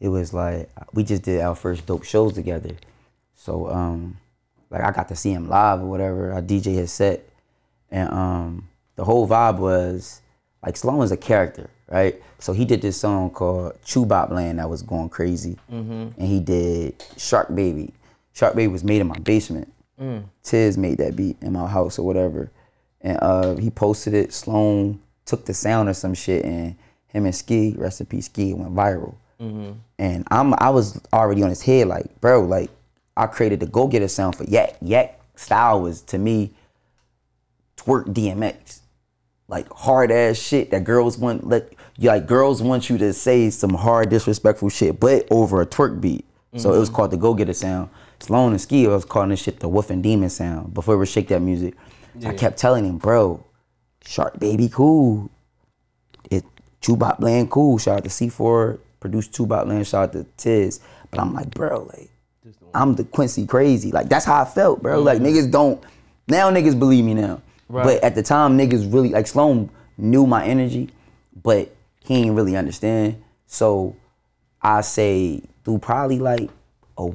[0.00, 2.70] It was like we just did our first dope shows together.
[3.36, 4.16] So um,
[4.70, 6.34] like I got to see him live or whatever.
[6.34, 7.28] I DJ his set,
[7.90, 10.20] and um, the whole vibe was
[10.64, 12.20] like Sloan is a character, right?
[12.38, 15.56] So he did this song called Chubop Land that was going crazy,
[16.18, 17.92] and he did Shark Baby.
[18.34, 19.72] Shark Baby was made in my basement.
[20.42, 22.50] Tiz made that beat in my house or whatever,
[23.00, 24.32] and uh, he posted it.
[24.32, 26.76] Sloan took the sound or some shit, and
[27.08, 27.76] him and Ski,
[28.08, 29.14] peace, Ski, went viral.
[29.98, 32.70] And I'm I was already on his head like, bro, like
[33.16, 34.76] I created the go getter sound for Yak.
[34.80, 36.54] Yak style was to me
[37.76, 38.80] twerk DMX.
[39.48, 43.48] Like hard ass shit that girls want let you like girls want you to say
[43.50, 46.24] some hard disrespectful shit, but over a twerk beat.
[46.56, 46.96] So it was mm-hmm.
[46.96, 47.90] called the go getter sound.
[48.18, 50.98] Sloan and Ski I was calling this shit the Wolf and Demon sound before it
[50.98, 51.74] was shake that music.
[52.18, 53.44] So I kept telling him, bro,
[54.04, 55.30] Shark Baby cool.
[56.30, 56.44] It
[56.80, 57.78] Chubop Land cool.
[57.78, 60.80] Shout out to C4, produced Chubop Land, shout out to Tiz.
[61.10, 62.10] But I'm like, bro, like,
[62.76, 63.90] I'm the Quincy crazy.
[63.90, 65.00] Like, that's how I felt, bro.
[65.00, 65.82] Like, niggas don't,
[66.28, 67.40] now niggas believe me now.
[67.68, 67.84] Right.
[67.84, 70.90] But at the time, niggas really, like, Sloan knew my energy,
[71.42, 73.22] but he ain't really understand.
[73.46, 73.96] So
[74.62, 76.50] I say, through probably like,
[76.96, 77.14] oh,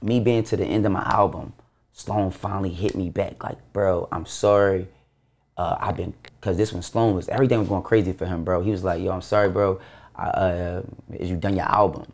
[0.00, 1.52] me being to the end of my album,
[1.92, 3.42] Sloan finally hit me back.
[3.42, 4.88] Like, bro, I'm sorry.
[5.56, 8.62] Uh, I've been, cause this one Sloan was everything was going crazy for him, bro.
[8.62, 9.80] He was like, yo, I'm sorry, bro.
[10.16, 12.06] I, uh, is you done your album?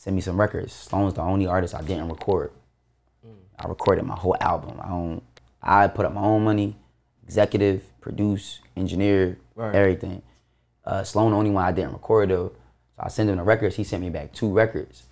[0.00, 0.72] Send me some records.
[0.72, 2.52] Sloan's the only artist I didn't record.
[3.58, 4.80] I recorded my whole album.
[4.82, 5.22] I don't.
[5.62, 6.74] I put up my own money,
[7.22, 9.74] executive, produce, engineer, Right.
[9.74, 10.22] everything.
[10.86, 12.48] Uh, Sloan the only one I didn't record though.
[12.96, 13.76] So I sent him the records.
[13.76, 15.02] He sent me back two records,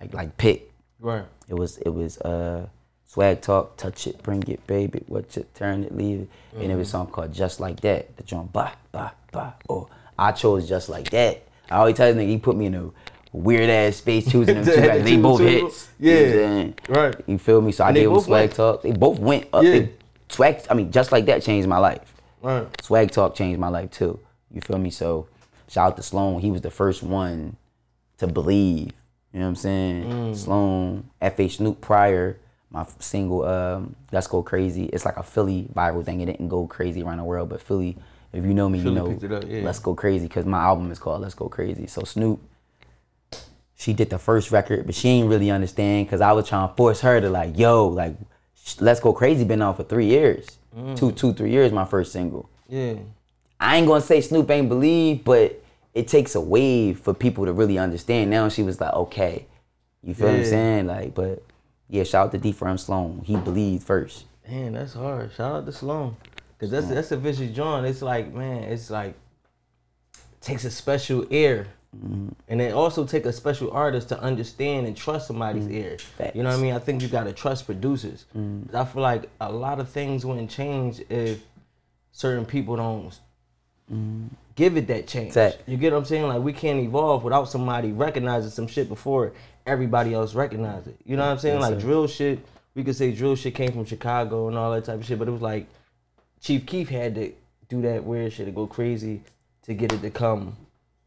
[0.00, 0.72] like like pick.
[0.98, 1.24] Right.
[1.46, 2.66] It was it was uh
[3.04, 6.28] swag talk, touch it, bring it, baby, what it, turn it, leave it,
[6.60, 8.16] and it was a song called Just Like That.
[8.16, 9.52] The joint bah bah bah.
[9.68, 11.44] Oh, I chose Just Like That.
[11.70, 12.90] I always tell this nigga he put me in a
[13.32, 15.02] weird ass space choosing them two.
[15.02, 15.88] They both hits.
[15.98, 16.12] Yeah.
[16.14, 16.74] You know what I'm saying?
[16.88, 17.14] Right.
[17.26, 17.72] You feel me?
[17.72, 18.54] So I And gave him swag went.
[18.54, 18.82] talk.
[18.82, 19.64] They both went up.
[19.64, 19.70] Yeah.
[19.70, 19.92] They-
[20.28, 20.62] swag.
[20.70, 22.12] I mean, just like that changed my life.
[22.42, 22.66] Right.
[22.82, 24.18] Swag Talk changed my life too.
[24.50, 24.90] You feel me?
[24.90, 25.28] So
[25.68, 26.40] shout out to Sloan.
[26.40, 27.56] He was the first one
[28.18, 28.92] to believe
[29.32, 30.34] You know what I'm saying?
[30.34, 31.48] Sloan, F.A.
[31.48, 32.36] Snoop Pryor,
[32.70, 34.86] my single um, Let's Go Crazy.
[34.86, 36.20] It's like a Philly viral thing.
[36.20, 37.96] It didn't go crazy around the world, but Philly,
[38.32, 39.62] if you know me, Philly you know up, yeah.
[39.62, 41.86] Let's Go Crazy because my album is called Let's Go Crazy.
[41.86, 42.40] So Snoop,
[43.82, 46.74] she did the first record, but she ain't really understand because I was trying to
[46.74, 48.14] force her to like, yo, like,
[48.78, 50.96] Let's Go Crazy been out for three years, Mm.
[50.96, 51.72] two, two, three years.
[51.72, 52.48] My first single.
[52.68, 52.94] Yeah.
[53.60, 55.62] I ain't gonna say Snoop ain't believe, but
[55.94, 58.30] it takes a wave for people to really understand.
[58.30, 59.46] Now she was like, okay,
[60.02, 60.86] you feel what I'm saying?
[60.86, 61.42] Like, but
[61.90, 62.52] yeah, shout out to D.
[62.52, 63.22] Firm Sloan.
[63.24, 64.24] He believed first.
[64.48, 65.32] Man, that's hard.
[65.36, 66.16] Shout out to Sloan.
[66.58, 67.84] Cause that's that's a vicious joint.
[67.86, 69.14] It's like, man, it's like
[70.40, 71.66] takes a special ear.
[71.96, 72.28] Mm-hmm.
[72.48, 75.74] And it also take a special artist to understand and trust somebody's Mm-hmm.
[75.74, 75.96] ear.
[76.34, 76.72] You know what I mean?
[76.74, 78.24] I think you gotta trust producers.
[78.36, 78.66] Mm.
[78.66, 81.42] 'Cause I feel like a lot of things wouldn't change if
[82.12, 83.12] certain people don't
[84.54, 85.34] give it that change.
[85.34, 85.58] Fact.
[85.66, 86.26] You get what I'm saying?
[86.26, 89.32] Like we can't evolve without somebody recognizing some shit before
[89.66, 90.96] everybody else recognize it.
[91.04, 91.60] You know what I'm saying?
[91.60, 91.86] Yes, like sir.
[91.86, 92.38] drill shit,
[92.74, 95.28] we could say drill shit came from Chicago and all that type of shit, but
[95.28, 95.66] it was like
[96.40, 97.32] Chief Keef had to
[97.68, 99.22] do that weird shit to go crazy
[99.64, 100.56] to get it to come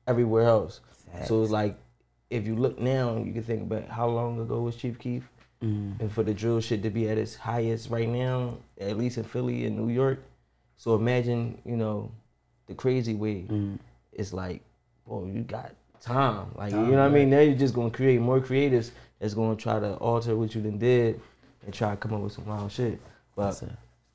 [0.07, 0.81] everywhere else.
[1.25, 1.77] So it's like
[2.29, 5.23] if you look now, you can think about how long ago was Chief Keef,
[5.61, 9.23] and for the drill shit to be at its highest right now, at least in
[9.23, 10.19] Philly and New York.
[10.77, 12.11] So imagine, you know,
[12.67, 13.47] the crazy way.
[14.11, 14.61] It's like,
[15.07, 16.47] boy, you got time.
[16.55, 17.29] Like you know what I mean?
[17.29, 20.77] Now you're just gonna create more creatives that's gonna try to alter what you done
[20.77, 21.19] did
[21.63, 22.99] and try to come up with some wild shit.
[23.35, 23.61] But.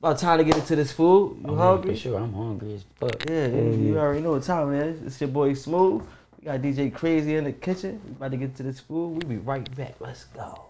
[0.01, 1.37] About time to get into this food.
[1.43, 1.91] You Oh, hungry?
[1.93, 3.23] For sure, I'm hungry as fuck.
[3.29, 5.01] Yeah, yeah, you already know what time it is.
[5.03, 6.01] It's your boy Smooth.
[6.39, 8.01] We got DJ Crazy in the kitchen.
[8.05, 9.11] We about to get to this food.
[9.23, 9.95] We'll be right back.
[9.99, 10.65] Let's go.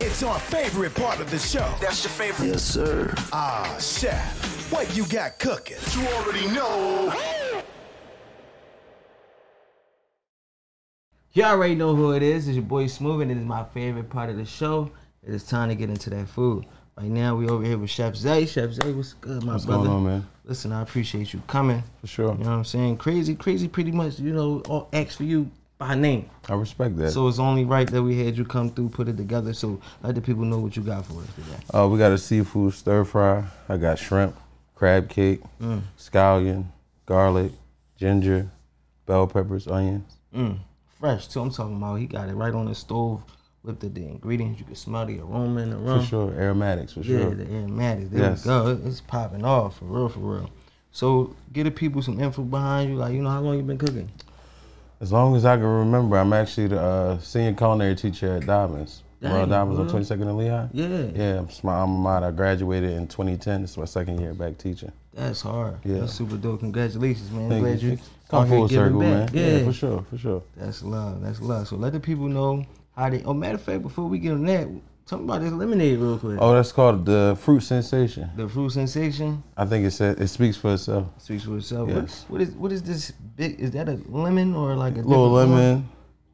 [0.00, 1.66] It's our favorite part of the show.
[1.80, 2.48] That's your favorite.
[2.48, 3.14] Yes, sir.
[3.32, 5.78] Ah, chef, what you got cooking?
[5.96, 7.14] You already know.
[11.32, 12.48] You already know who it is.
[12.48, 14.90] It's your boy Smooth, and it is my favorite part of the show.
[15.26, 16.66] It is time to get into that food.
[16.96, 18.46] Right now, we over here with Chef Zay.
[18.46, 19.84] Chef Zay, what's good, my What's brother?
[19.86, 20.26] going on, man?
[20.44, 21.82] Listen, I appreciate you coming.
[22.00, 22.32] For sure.
[22.32, 22.98] You know what I'm saying?
[22.98, 26.30] Crazy, crazy, pretty much, you know, all acts for you by name.
[26.48, 27.10] I respect that.
[27.10, 30.14] So it's only right that we had you come through, put it together, so let
[30.14, 31.56] the people know what you got for us today.
[31.76, 33.44] uh, we got a seafood stir fry.
[33.68, 34.36] I got shrimp,
[34.76, 35.82] crab cake, Mm.
[35.98, 36.66] scallion,
[37.06, 37.50] garlic,
[37.96, 38.48] ginger,
[39.06, 40.14] bell peppers, onions.
[40.32, 40.58] Mm,
[41.00, 41.40] fresh too.
[41.40, 43.22] I'm talking about he got it right on the stove
[43.64, 44.60] with the, the ingredients.
[44.60, 46.00] You can smell the aroma in the room.
[46.00, 46.32] For sure.
[46.34, 47.18] Aromatics, for sure.
[47.30, 48.10] Yeah, the aromatics.
[48.10, 48.44] There Yes.
[48.44, 48.78] we go.
[48.84, 50.50] It's popping off for real, for real.
[50.92, 52.96] So get the people some info behind you.
[52.96, 54.10] Like you know how long you been cooking?
[55.00, 59.02] As long as I can remember, I'm actually the uh, senior culinary teacher at Dobbins.
[59.20, 60.68] Murrell Dobbins on 22nd and Lehigh.
[60.72, 60.86] Yeah.
[61.14, 62.26] Yeah, it's my alma mater.
[62.26, 63.62] I graduated in 2010.
[63.62, 64.92] This is my second year back teaching.
[65.14, 65.78] That's hard.
[65.84, 66.00] Yeah.
[66.00, 66.60] That's super dope.
[66.60, 67.48] Congratulations, man.
[67.48, 67.90] Thank Glad you.
[67.92, 67.98] you
[68.28, 69.26] Come full circle, man.
[69.26, 69.34] back.
[69.34, 69.64] Yeah.
[69.64, 70.42] for sure, for sure.
[70.56, 71.22] That's love.
[71.22, 71.68] That's love.
[71.68, 73.22] So let the people know how they.
[73.24, 74.68] Oh, matter of fact, before we get on that,
[75.06, 76.38] tell me about this lemonade real quick.
[76.40, 78.30] Oh, that's called the fruit sensation.
[78.36, 81.08] The fruit sensation I think it said it speaks for itself.
[81.18, 81.88] speaks for itself.
[81.90, 82.24] Yes.
[82.28, 83.58] What, what is what is this big?
[83.60, 85.88] Is that a lemon or like a Little lemon,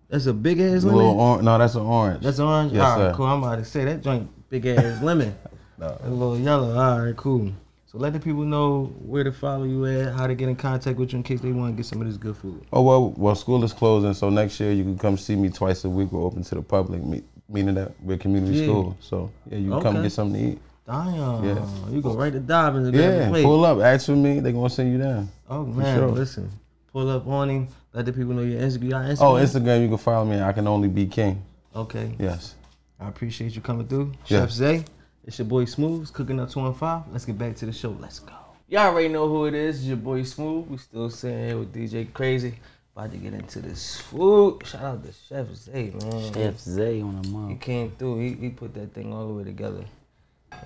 [0.08, 0.96] That's a big ass lemon.
[0.98, 1.44] little orange.
[1.44, 2.22] No, that's an orange.
[2.22, 2.72] That's an orange.
[2.72, 3.14] Yes, All right, sir.
[3.16, 3.26] cool.
[3.26, 5.34] I'm about to say that joint big ass lemon.
[5.78, 5.96] No.
[6.04, 6.78] A little yellow.
[6.78, 7.52] All right, cool.
[7.90, 10.96] So let the people know where to follow you at, how to get in contact
[10.96, 12.64] with you in case they want to get some of this good food.
[12.72, 15.85] Oh well, well, school is closing, so next year you can come see me twice
[15.85, 16.12] a week.
[16.12, 18.66] We're open to the public, me- meaning that we're a community Yeah.
[18.66, 18.96] school.
[19.00, 20.59] So yeah, you can come get something to eat.
[20.87, 21.44] Damn.
[21.44, 21.66] Yeah.
[21.90, 23.44] You go right to Dobbins and Yeah, plate.
[23.44, 24.38] pull up, ask for me.
[24.38, 25.29] They gonna send you down.
[25.48, 26.09] Oh man, sure.
[26.11, 26.48] listen.
[26.92, 27.68] Pull up on him.
[27.92, 28.83] Let the people know your Instagram.
[28.85, 29.20] You got oh, Instagram?
[29.20, 30.40] Oh, Instagram, you can follow me.
[30.40, 31.42] I can only be king.
[31.74, 32.14] Okay.
[32.20, 32.55] Yes.
[33.00, 34.12] I appreciate you coming through.
[34.26, 34.42] Yeah.
[34.42, 34.85] Chef Zay.
[35.30, 36.12] It's your boy Smooth.
[36.12, 37.04] Cooking up two and five.
[37.12, 37.96] Let's get back to the show.
[38.00, 38.32] Let's go.
[38.66, 39.78] Y'all already know who it is.
[39.78, 40.66] It's your boy Smooth.
[40.66, 42.56] We still sitting here with DJ Crazy.
[42.96, 44.66] About to get into this food.
[44.66, 46.34] Shout out to Chef Zay, man.
[46.34, 48.18] Chef Zay on the He came through.
[48.18, 49.84] He, he put that thing all the way together.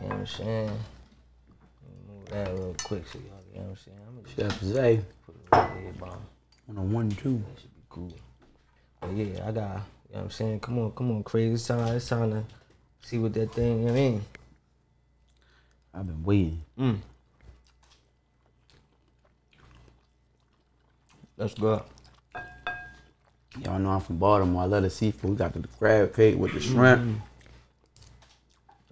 [0.00, 0.78] You know what I'm saying?
[2.08, 3.98] Move that real quick so y'all, you know what I'm saying?
[4.08, 6.08] I'm gonna Chef Zay put it right here, bro.
[6.70, 7.36] on a one two.
[7.36, 8.14] That should be cool.
[9.02, 10.60] But yeah, I got, you know what I'm saying?
[10.60, 11.52] Come on, come on, crazy.
[11.52, 12.44] It's time, it's time to
[13.02, 14.24] see what that thing, you know what I mean?
[15.96, 16.62] I've been waiting.
[16.78, 16.98] Mm.
[21.36, 21.84] Let's go.
[23.60, 24.62] Y'all know I'm from Baltimore.
[24.62, 25.30] I love the seafood.
[25.30, 27.02] We got the crab cake with the shrimp.
[27.02, 27.20] Mm.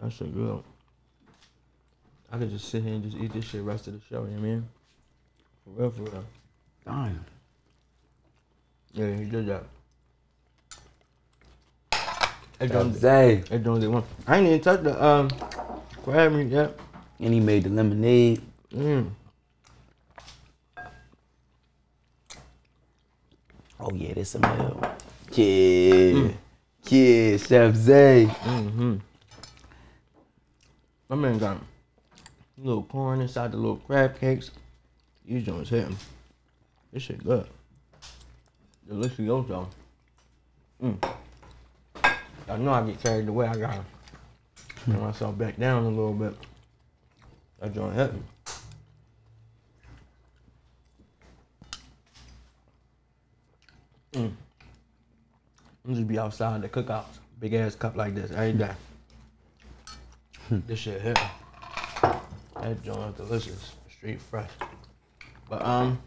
[0.00, 0.62] That's so good.
[2.30, 4.30] I could just sit here and just eat this shit rest of the show, you
[4.30, 4.68] know what I mean?
[5.64, 6.24] For real, for real.
[6.84, 7.24] Damn.
[8.92, 9.64] Yeah, he did that.
[12.58, 13.42] Hey, Chef John, Zay.
[13.48, 14.06] hey, John, they want.
[14.26, 15.28] I ain't even touched the um
[16.04, 16.78] crab meat yet.
[17.22, 18.42] And he made the lemonade.
[18.74, 19.10] Mm.
[23.78, 24.80] Oh yeah, this a meal.
[25.30, 26.32] Yeah.
[26.88, 28.28] Yeah, Chef Zay.
[31.08, 31.60] My man got a
[32.60, 34.50] little corn inside the little crab cakes.
[35.24, 35.96] These joints hitting.
[36.92, 37.46] This shit good.
[38.90, 39.68] Delicioso.
[40.82, 41.14] Mm.
[42.48, 43.46] I know I get carried away.
[43.46, 43.84] I gotta
[44.86, 46.34] bring myself back down a little bit.
[47.62, 48.24] That joint hitting.
[54.14, 54.32] Mm.
[55.86, 57.20] I'm just be outside the cookouts.
[57.38, 58.74] Big ass cup like this ain't every
[60.50, 60.60] day.
[60.66, 61.16] this shit hit.
[62.02, 63.74] That joint delicious.
[63.96, 64.50] Straight fresh.
[65.48, 66.02] But um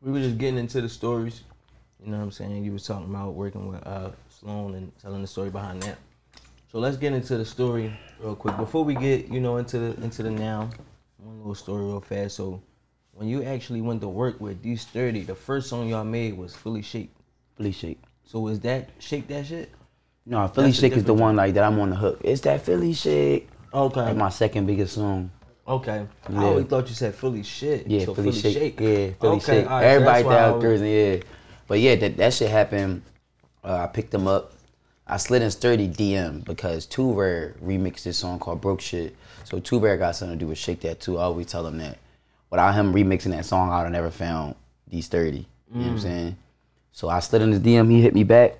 [0.00, 1.44] we were just getting into the stories.
[2.04, 2.64] You know what I'm saying?
[2.64, 5.98] You was talking about working with uh Sloan and telling the story behind that.
[6.72, 8.56] So let's get into the story real quick.
[8.56, 10.70] Before we get, you know, into the into the now,
[11.18, 12.36] one little story real fast.
[12.36, 12.62] So
[13.12, 16.56] when you actually went to work with these 30, the first song y'all made was
[16.56, 17.12] Philly Shake.
[17.58, 18.00] Philly Shake.
[18.24, 19.70] So was that Shake That Shit?
[20.24, 22.22] No, Philly That's Shake is the one like that I'm on the hook.
[22.24, 23.50] It's that Philly Shake.
[23.74, 24.00] Okay.
[24.00, 25.30] Like my second biggest song.
[25.68, 26.06] Okay.
[26.30, 27.86] I always thought you said Philly shit.
[27.86, 28.80] Yeah, so Philly, Shake.
[28.80, 29.68] Yeah, Philly okay, Shake.
[29.68, 31.22] right, Everybody why down was- Thursday, yeah.
[31.68, 33.02] But yeah, that, that shit happened.
[33.62, 34.52] Uh, I picked them up.
[35.06, 39.16] I slid in Sturdy DM because Two Rare remixed this song called Broke Shit.
[39.44, 41.18] So Two Rare got something to do with Shake That too.
[41.18, 41.98] I always tell him that.
[42.50, 44.54] Without him remixing that song, I would have never found
[44.88, 45.38] these 30.
[45.38, 46.02] You know what I'm Mm.
[46.02, 46.36] saying?
[46.92, 48.58] So I slid in his DM, he hit me back.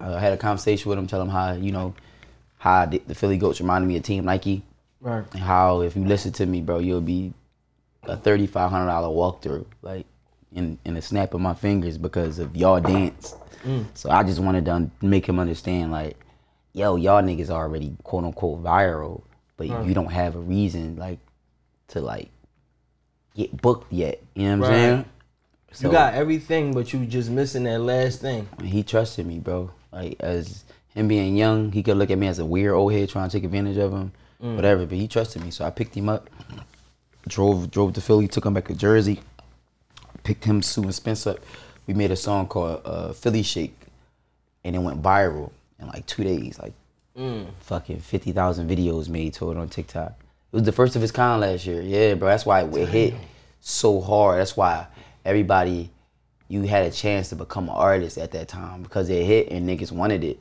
[0.00, 1.94] Uh, I had a conversation with him, tell him how, you know,
[2.58, 4.62] how the, Philly Goats reminded me of Team Nike.
[5.00, 5.24] Right.
[5.32, 7.32] And how if you listen to me, bro, you'll be
[8.04, 10.06] a thirty five hundred dollar walkthrough, like
[10.54, 13.34] in in a snap of my fingers because of y'all dance.
[13.64, 13.86] Mm.
[13.94, 16.16] So I just wanted to un- make him understand, like,
[16.72, 19.22] yo, y'all niggas already quote unquote viral,
[19.56, 21.18] but you don't have a reason like
[21.88, 22.30] to like
[23.34, 24.22] get booked yet.
[24.34, 25.04] You know what I'm saying?
[25.80, 28.48] You got everything, but you just missing that last thing.
[28.62, 29.70] he trusted me, bro.
[29.92, 33.08] Like as him being young, he could look at me as a weird old head
[33.08, 34.12] trying to take advantage of him,
[34.42, 34.56] mm.
[34.56, 34.84] whatever.
[34.84, 36.28] But he trusted me, so I picked him up,
[37.26, 39.20] drove drove to Philly, took him back to Jersey,
[40.22, 41.38] picked him Sue and Spence up.
[41.86, 43.76] We made a song called uh, Philly Shake,
[44.64, 46.58] and it went viral in like two days.
[46.58, 46.72] Like
[47.60, 50.12] fucking fifty thousand videos made to it on TikTok.
[50.12, 51.80] It was the first of its kind last year.
[51.80, 52.28] Yeah, bro.
[52.28, 53.14] That's why it hit
[53.60, 54.40] so hard.
[54.40, 54.86] That's why
[55.24, 55.90] everybody
[56.52, 59.66] you had a chance to become an artist at that time because it hit and
[59.66, 60.38] niggas wanted it.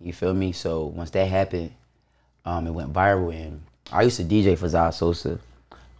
[0.00, 0.52] You feel me?
[0.52, 1.72] So once that happened,
[2.44, 3.34] um, it went viral.
[3.34, 5.40] And I used to DJ for Zah Sosa.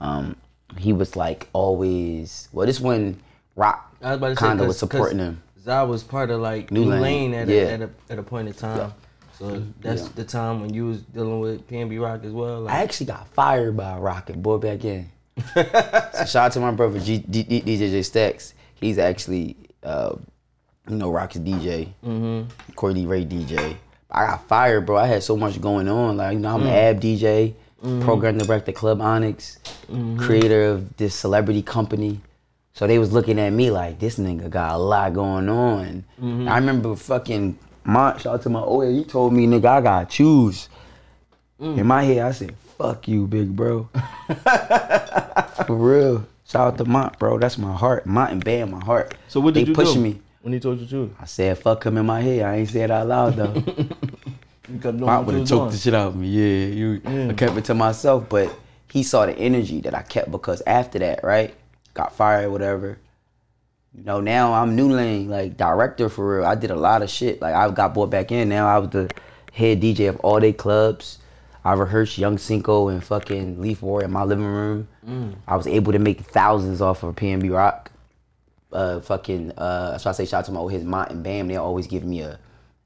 [0.00, 0.36] Um,
[0.78, 2.48] he was like always.
[2.52, 3.20] Well, this one
[3.56, 5.42] Rock was about to say kinda was supporting him.
[5.62, 7.62] Zah was part of like New New, Lane, Lane, at, yeah.
[7.62, 8.92] a, at a at a point in time.
[9.38, 10.08] So that's Yeah.
[10.16, 12.60] the time when you was dealing with PNB Rock as well.
[12.60, 15.10] Like, I actually got fired by Rocket Boy back in.
[15.54, 15.62] so
[16.26, 18.52] shout out to my brother G, D, D, DJ J Stacks.
[18.74, 20.14] He's actually, uh,
[20.88, 22.72] you know, Rock's DJ, mm-hmm.
[22.74, 23.76] Courtney Ray DJ.
[24.10, 24.98] I got fired, bro.
[24.98, 26.16] I had so much going on.
[26.16, 28.02] Like, you know, I'm an ab DJ, Mm.
[28.02, 29.58] program director, Club Onyx,
[29.90, 30.18] mm-hmm.
[30.18, 32.20] creator of this celebrity company.
[32.74, 36.04] So they was looking at me like, this nigga got a lot going on.
[36.20, 36.46] Mm-hmm.
[36.46, 40.06] I remember fucking, my, shout out to my OA, he told me, nigga, I gotta
[40.06, 40.68] choose.
[41.58, 41.78] Mm.
[41.78, 43.88] In my head, I said, fuck you, big bro.
[45.66, 46.26] For real.
[46.46, 47.38] Shout out to Mont, bro.
[47.38, 48.06] That's my heart.
[48.06, 49.14] Mont and Bam, my heart.
[49.28, 50.20] so what did they you pushing do me.
[50.42, 51.14] when he told you to?
[51.20, 52.42] I said, fuck him in my head.
[52.42, 53.54] I ain't say it out loud, though.
[54.70, 55.70] You kept doing Mont would have choked doing.
[55.70, 56.28] the shit out of me.
[56.28, 57.28] Yeah, you.
[57.30, 58.54] I kept it to myself, but
[58.90, 61.54] he saw the energy that I kept because after that, right,
[61.94, 62.98] got fired, whatever.
[63.96, 66.46] You know, now I'm New Lane, like director for real.
[66.46, 67.40] I did a lot of shit.
[67.40, 68.48] Like I got brought back in.
[68.48, 69.10] Now I was the
[69.52, 71.18] head DJ of all day clubs.
[71.64, 74.88] I rehearsed Young Cinco and fucking Leaf War in my living room.
[75.46, 77.90] I was able to make thousands off of PNB Rock.
[78.72, 81.24] Uh, fucking, uh, that's why I say shout out to my old his Mont and
[81.24, 81.48] Bam.
[81.48, 82.38] They always give me a,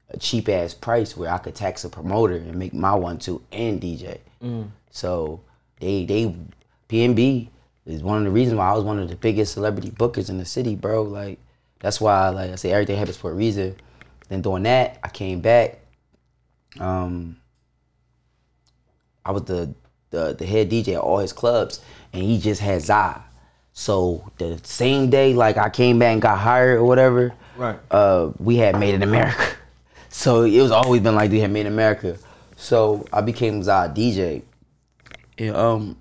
[0.09, 3.41] a cheap ass price where I could tax a promoter and make my one too
[3.51, 4.19] and DJ.
[4.91, 5.41] So
[5.79, 6.35] they they
[6.89, 7.49] PNB
[7.85, 10.37] is one of the reasons why I was one of the biggest celebrity bookers in
[10.37, 11.01] the city, bro.
[11.03, 11.39] Like
[11.79, 13.75] that's why like I say everything happens for a reason.
[14.29, 15.79] Then doing that, I came back.
[16.79, 17.37] Um
[19.25, 19.73] I was the
[20.11, 21.81] the, the head DJ at all his clubs
[22.13, 23.19] and he just had Zai.
[23.73, 27.77] So the same day like I came back and got hired or whatever, Right.
[27.91, 29.43] uh, we had Made in America.
[30.17, 32.17] So it was always been like we had Made in America.
[32.55, 34.43] So I became Zai DJ.
[35.37, 35.97] And, um,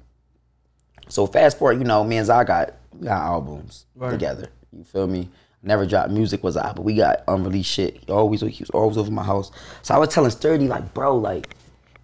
[1.09, 4.13] so fast forward, you know, me and Zai got got albums Right.
[4.13, 4.47] together.
[4.73, 5.29] You feel me?
[5.65, 7.97] Never dropped music was Zai, but we got unreleased shit.
[8.07, 9.51] He always he was always over my house.
[9.83, 11.57] So I was telling Sturdy like, bro, like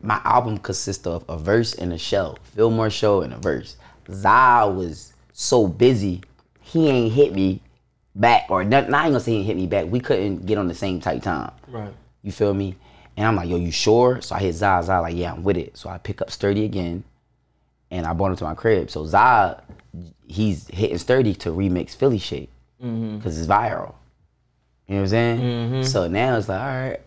[0.02, 3.76] my album consists of a verse and a show, Fillmore show and a verse.
[4.10, 6.22] Zai was so busy,
[6.60, 7.62] he ain't hit me
[8.16, 9.86] back, or not, not even gonna say he hit me back.
[9.88, 11.52] We couldn't get on the same tight time.
[11.68, 11.92] Right.
[12.22, 12.76] You feel me?
[13.16, 14.20] And I'm like, yo, you sure?
[14.20, 14.82] So I hit Zah.
[14.82, 15.76] Zah like, yeah, I'm with it.
[15.76, 17.04] So I pick up Sturdy again,
[17.90, 18.90] and I brought him to my crib.
[18.90, 19.60] So Zah,
[20.26, 22.48] he's hitting Sturdy to remix Philly shit
[22.82, 23.16] mm-hmm.
[23.16, 23.94] because it's viral.
[24.86, 25.40] You know what I'm saying?
[25.40, 25.82] Mm-hmm.
[25.84, 27.00] So now it's like, all right,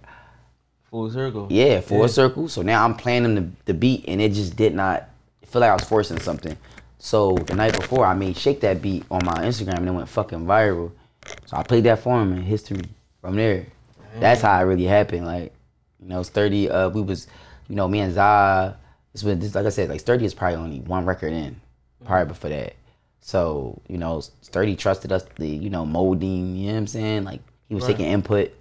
[0.90, 1.48] Full circle.
[1.50, 2.48] yeah, full circle.
[2.48, 5.10] So now I'm playing him the, the beat, and it just did not
[5.46, 6.56] feel like I was forcing something.
[7.00, 10.08] So the night before, I made Shake That Beat on my Instagram, and it went
[10.08, 10.92] fucking viral.
[11.46, 12.82] So I played that for him, and history
[13.22, 13.66] from there.
[14.20, 15.26] That's how it really happened.
[15.26, 15.54] Like,
[16.02, 17.28] you know, Sturdy, uh, we was,
[17.68, 18.74] you know, me and Zah,
[19.14, 21.60] this was, this, like I said, like Sturdy is probably only one record in,
[22.06, 22.74] probably before that.
[23.22, 27.24] So, you know, Sturdy trusted us, the, you know, molding, you know what I'm saying?
[27.24, 27.40] Like,
[27.70, 27.92] he was Right.
[27.96, 28.52] taking input,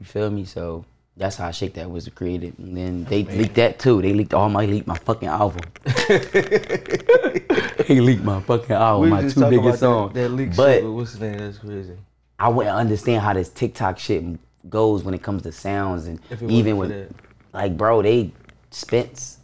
[0.00, 0.44] you feel me?
[0.44, 0.84] So,
[1.16, 2.58] that's how Shake That was created.
[2.58, 4.00] And then they leaked that too.
[4.02, 5.60] They leaked all my, leaked my fucking album.
[6.08, 10.14] they leaked my fucking album, We my two biggest songs.
[10.14, 10.84] that, that leak but shit.
[10.84, 11.38] What's the name?
[11.38, 11.96] That's crazy.
[12.38, 14.24] I wouldn't understand how this TikTok shit
[14.68, 17.12] goes when it comes to sounds and even with
[17.52, 18.32] like bro, they
[18.70, 19.38] Spence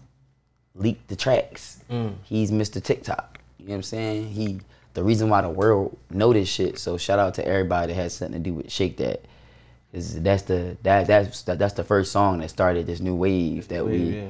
[0.75, 1.83] leaked the tracks.
[1.91, 2.15] Mm.
[2.25, 2.83] He's Mr.
[2.83, 3.39] TikTok.
[3.59, 4.29] You know what I'm saying?
[4.29, 4.61] He
[4.95, 6.79] the reason why the world know this shit.
[6.79, 9.23] So shout out to everybody that has something to do with Shake That.
[9.93, 13.69] Cause that's the that that's that, that's the first song that started this new wave
[13.69, 14.29] that we Yeah.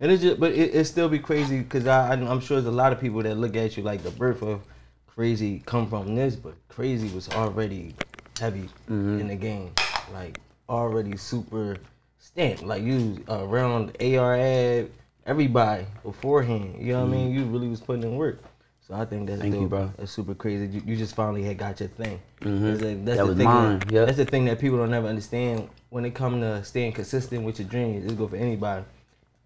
[0.00, 2.72] And it's just, but it, it still be crazy because I, I I'm sure there's
[2.72, 4.60] a lot of people that look at you like the birth of
[5.06, 7.94] crazy come from this, but crazy was already
[8.38, 9.20] heavy Mm-hmm.
[9.20, 9.72] in the game,
[10.12, 10.38] like
[10.68, 11.76] already super
[12.18, 12.62] stamped.
[12.62, 14.90] Like you around AR Ab,
[15.26, 16.76] everybody beforehand.
[16.78, 17.32] You know what I mean?
[17.32, 18.42] You really was putting in work.
[18.86, 19.50] So I think that's Mm-hmm.
[19.50, 19.92] Thank you, bro.
[19.98, 20.66] That's super crazy.
[20.66, 22.20] You, you just finally had got your thing.
[22.40, 24.04] That's the- that's That the was thing mine, That, yeah.
[24.06, 27.58] That's the thing that people don't never understand when it come to staying consistent with
[27.58, 28.04] your dreams.
[28.06, 28.84] It's good for anybody.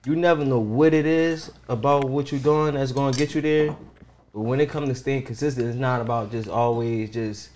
[0.04, 3.76] You never know what it is about what you're doing that's gonna get you there.
[4.32, 7.50] But when it comes to staying consistent, it's not about just always just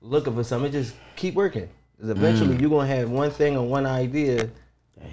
[0.00, 0.70] looking for something.
[0.72, 1.68] Just keep working.
[2.02, 4.50] 'Cause eventually you're gonna have one thing or one idea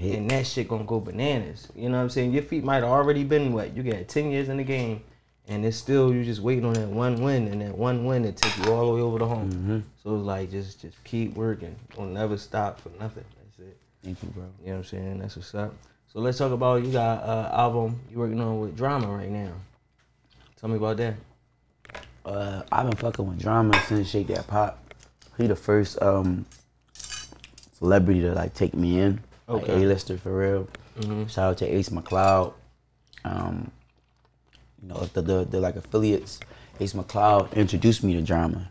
[0.01, 1.67] and that shit gonna go bananas.
[1.75, 2.33] You know what I'm saying?
[2.33, 3.77] Your feet might have already been wet.
[3.77, 5.03] You got ten years in the game
[5.47, 8.31] and it's still you just waiting on that one win and that one win to
[8.31, 9.85] take you all the way over the home.
[10.03, 11.75] So it's like just just keep working.
[11.95, 13.25] Don't never stop for nothing.
[13.37, 13.77] That's it.
[14.03, 14.45] Thank you, bro.
[14.61, 15.19] You know what I'm saying?
[15.19, 15.75] That's what's up.
[16.11, 19.51] So let's talk about you got uh album you working on with drama right now.
[20.59, 21.13] Tell me about that.
[22.25, 24.79] Uh, I've been fucking with drama since Shake That Pop.
[25.37, 26.45] He the first um
[27.79, 29.19] celebrity to like take me in.
[29.47, 29.83] Like Okay.
[29.83, 30.67] A-lister for real.
[31.27, 32.53] Shout out to Ace McCloud.
[33.25, 33.71] Um,
[34.81, 36.39] you know the, the the like affiliates.
[36.79, 38.69] Ace McCloud introduced me to drama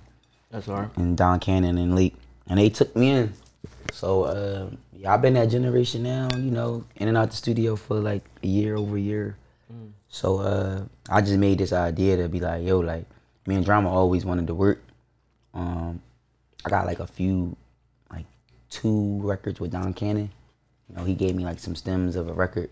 [0.51, 0.91] That's hard.
[0.97, 2.15] and Don Cannon and Leak,
[2.47, 3.33] and they took me in.
[3.93, 6.29] So uh, yeah, I've been that generation now.
[6.37, 9.37] You know, in and out the studio for like a year over a year.
[10.11, 13.05] So uh, I just made this idea to be like, yo, like
[13.47, 14.83] me and Drama always wanted to work.
[15.53, 16.01] Um,
[16.65, 17.58] I got like a few, like
[18.71, 20.31] two records with Don Cannon.
[20.89, 22.71] You know, he gave me like some stems of a record,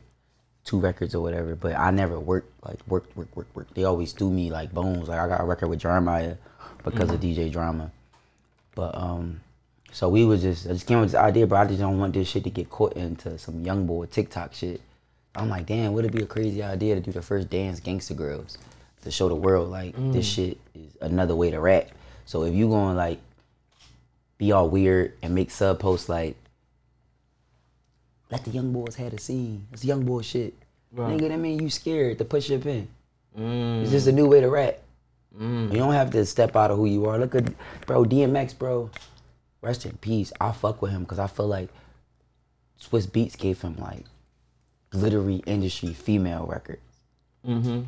[0.64, 1.54] two records or whatever.
[1.54, 3.74] But I never worked like worked, work, work, work.
[3.74, 5.08] They always threw me like bones.
[5.08, 6.36] Like I got a record with Jeremih
[6.84, 7.90] because of DJ Drama.
[8.74, 9.40] But um,
[9.92, 12.14] so we was just I just came with this idea, but I just don't want
[12.14, 14.80] this shit to get caught into some young boy TikTok shit.
[15.34, 18.14] I'm like, damn, would it be a crazy idea to do the first dance Gangsta
[18.14, 18.56] Grillz
[19.02, 21.88] to show the world like this shit is another way to rap.
[22.24, 23.20] So if you gonna like
[24.38, 26.36] be all weird and make sub posts like
[28.30, 29.66] let the young boys have a scene.
[29.72, 30.54] It's young boy shit.
[30.92, 31.16] Right.
[31.16, 32.88] Nigga, that mean you scared to push your pen.
[33.38, 33.82] Mm.
[33.82, 34.80] It's just a new way to rap.
[35.38, 37.18] You don't have to step out of who you are.
[37.18, 37.44] Look at,
[37.86, 38.90] bro, DMX, bro.
[39.60, 40.32] Rest in peace.
[40.40, 41.68] I fuck with him because I feel like
[42.80, 44.04] Swizz Beatz gave him like
[44.90, 46.80] glittery industry female record.
[47.46, 47.82] Mm-hmm.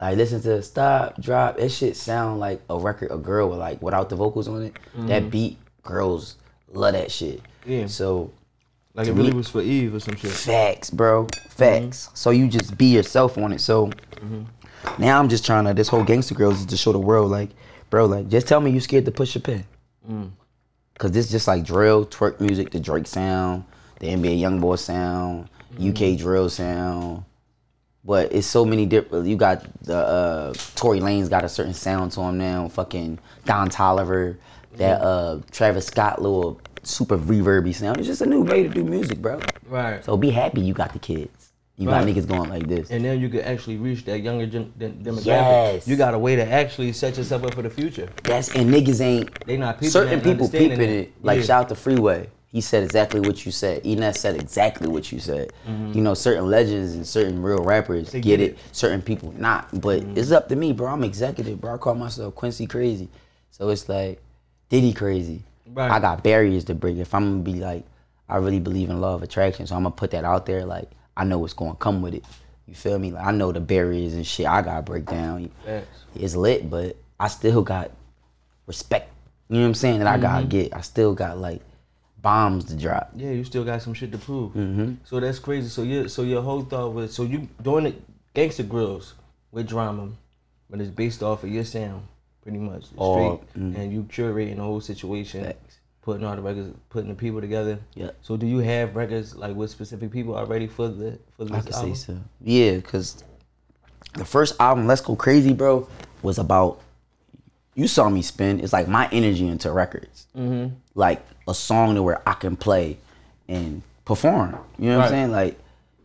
[0.00, 1.56] Like listen to Stop, Drop.
[1.56, 4.76] That shit sound like a record a girl with like without the vocals on it.
[4.94, 6.36] That beat, girls
[6.72, 7.40] love that shit.
[7.66, 7.86] Yeah.
[7.86, 8.30] So
[8.94, 10.30] Like it really me- was for Eve or some shit.
[10.30, 11.26] Facts, bro.
[11.50, 12.10] Facts.
[12.14, 13.60] So you just be yourself on it.
[13.60, 13.90] So
[14.98, 15.74] now I'm just trying to.
[15.74, 17.50] This whole Gangsta Grillz is to show the world, like,
[17.90, 19.64] bro, like, just tell me you scared to push your pen.
[20.10, 20.30] Mm.
[20.98, 23.64] Cause this just like drill, twerk music, the Drake sound,
[23.98, 25.48] the NBA YoungBoy sound,
[25.80, 27.24] UK drill sound.
[28.04, 29.26] But it's so many different.
[29.26, 32.68] You got the uh, Tory Lanez got a certain sound to him now.
[32.68, 34.36] Fucking Don Toliver,
[34.76, 37.98] that uh, Travis Scott little super reverby sound.
[37.98, 39.40] It's just a new way to do music, bro.
[39.68, 40.04] Right.
[40.04, 41.52] So be happy you got the kids.
[41.78, 42.04] You Right.
[42.04, 42.90] got niggas going like this.
[42.90, 45.24] and then you could actually reach that younger gen- dem- demographic.
[45.26, 45.88] Yes.
[45.88, 48.08] You got a way to actually set yourself up for the future.
[48.24, 51.00] That's and niggas ain't They not peeping certain that and people understanding peeping that.
[51.02, 51.12] it.
[51.24, 51.44] Like Yeah.
[51.44, 52.28] shout out to Freeway.
[52.48, 53.82] He said exactly what you said.
[53.84, 55.52] Enes said exactly what you said.
[55.66, 58.16] You know, certain legends and certain real rappers Mm-hmm.
[58.18, 58.44] They get, get it.
[58.44, 58.56] it.
[58.56, 58.68] Mm-hmm.
[58.72, 59.80] certain people not.
[59.80, 60.88] But it's up to me, bro.
[60.92, 61.74] I'm executive, bro.
[61.74, 63.08] I call myself Quincy Crazy.
[63.50, 64.20] So it's like,
[64.72, 65.42] Diddy crazy.
[65.66, 65.90] Right.
[65.90, 66.96] I got barriers to break.
[66.96, 67.84] If I'm gonna be like,
[68.28, 70.64] I really believe in law of attraction, so I'm gonna put that out there.
[70.64, 72.24] Like, I know what's gonna come with it.
[72.66, 73.12] You feel me?
[73.12, 75.50] Like, I know the barriers and shit I gotta break down.
[75.66, 75.86] Facts.
[76.14, 77.90] It's lit, but I still got
[78.66, 79.12] respect.
[79.50, 79.98] You know what I'm saying?
[79.98, 80.22] That I Mm-hmm.
[80.22, 80.74] gotta get.
[80.74, 81.60] I still got like
[82.22, 83.10] bombs to drop.
[83.14, 84.52] Yeah, you still got some shit to prove.
[84.52, 84.94] Mm-hmm.
[85.04, 85.68] So that's crazy.
[85.68, 87.94] So your so your whole thought was so you doing the
[88.34, 89.12] Gangsta Grillz
[89.50, 90.08] with drama,
[90.70, 92.04] but it's based off of your sound,
[92.42, 92.84] pretty much.
[92.86, 93.76] Straight, All- mm.
[93.76, 95.78] and you curating the whole situation, Facts.
[96.02, 97.78] putting all the records, putting the people together.
[97.94, 98.10] Yeah.
[98.22, 101.60] So do you have records like with specific people already for the for this I
[101.60, 101.94] can album?
[101.94, 102.18] say so.
[102.42, 103.22] Yeah, cause
[104.14, 105.88] the first album, Let's Go Crazy, bro,
[106.22, 106.80] was about
[107.74, 108.60] you saw me spin.
[108.60, 110.74] It's like my energy into records, mm-hmm.
[110.94, 112.98] like a song to where I can play
[113.48, 114.58] and perform.
[114.78, 115.06] You know what Right.
[115.06, 115.30] I'm saying?
[115.32, 115.58] Like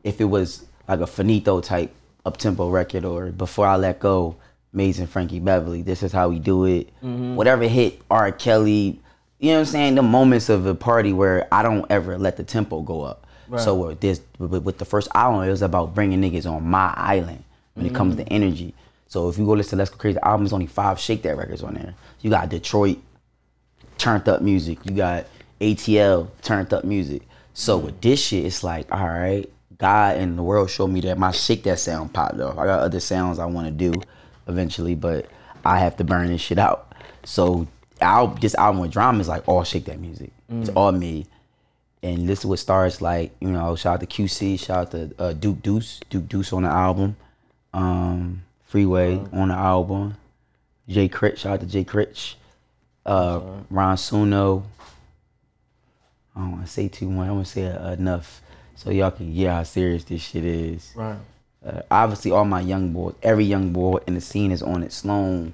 [0.03, 1.93] if it was like a finito type
[2.25, 4.35] up tempo record or Before I Let Go,
[4.77, 5.81] Maze and Frankie Beverly.
[5.81, 6.87] This is how we do it.
[7.03, 7.35] Mm-hmm.
[7.35, 8.31] Whatever hit R.
[8.31, 9.01] Kelly.
[9.39, 9.95] You know what I'm saying?
[9.95, 13.27] The moments of a party where I don't ever let the tempo go up.
[13.57, 16.93] So uh, with this, with, the first album, it was about bringing niggas on my
[16.97, 17.43] island
[17.75, 18.33] when it comes to mm-hmm.
[18.33, 18.73] energy.
[19.07, 21.21] So if you go listen to Let's Go Crazy, the album is only five Shake
[21.21, 21.93] That records on there.
[22.21, 22.97] You got Detroit,
[23.97, 24.79] turned up music.
[24.83, 25.27] You got
[25.61, 27.21] ATL, turned up music.
[27.53, 27.85] So mm-hmm.
[27.85, 31.31] with this shit, it's like, all right, God and the world showed me that my
[31.31, 32.57] Shake That sound popped off.
[32.57, 33.93] I got other sounds I want to do
[34.47, 35.27] eventually, but
[35.65, 36.93] I have to burn this shit out.
[37.23, 37.67] So
[38.01, 40.31] I'll, this album with drama is like all Shake That music.
[40.49, 41.25] It's all me.
[42.03, 45.11] And this is what starts like, you know, shout out to QC, shout out to
[45.19, 47.17] uh, Duke Deuce, Duke Deuce on the album,
[47.73, 50.15] um, Freeway on the album,
[50.87, 52.35] Jay Critch, shout out to Jay Critch,
[53.05, 54.63] uh, Ron Suno.
[56.35, 57.27] I don't want to say too much.
[57.27, 58.41] I want to say enough
[58.75, 60.93] so y'all can get how serious this shit is.
[60.95, 61.17] Right.
[61.67, 64.93] Uh, obviously, all my young boys, every young boy in the scene is on it.
[64.93, 65.53] Sloan,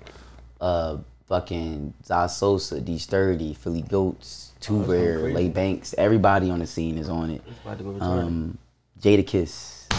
[0.62, 0.98] uh,
[1.28, 5.34] fucking Za Sosa, D Sturdy, Philly Goats, Two Oh, Rare.
[5.34, 5.94] Lay Bankz.
[5.98, 7.42] Everybody on the scene is on it.
[7.66, 8.02] About to go retarded.
[8.26, 8.58] Um,
[9.02, 9.92] Jadakiss.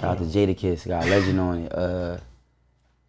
[0.00, 0.86] Shout out to Jadakiss.
[0.86, 1.72] Got a legend on it.
[1.74, 2.18] Uh,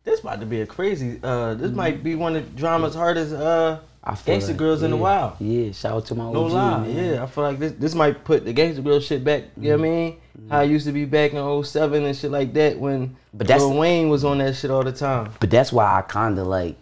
[0.03, 1.19] This about to be a crazy.
[1.21, 4.91] Uh, this might be one of drama's hardest uh I feel gangster like- girls in
[4.91, 5.33] the wild.
[5.39, 6.95] Yeah, shout out to my No OG, lie, man.
[7.13, 7.23] yeah.
[7.23, 9.45] I feel like this this might put the gangster girl shit back.
[9.57, 10.41] You know what I mm-hmm.
[10.41, 10.49] mean?
[10.49, 13.63] How it used to be back in 07 and shit like that when But that's-
[13.63, 15.31] Lil Wayne was on that shit all the time.
[15.39, 16.75] But that's why I kind of like,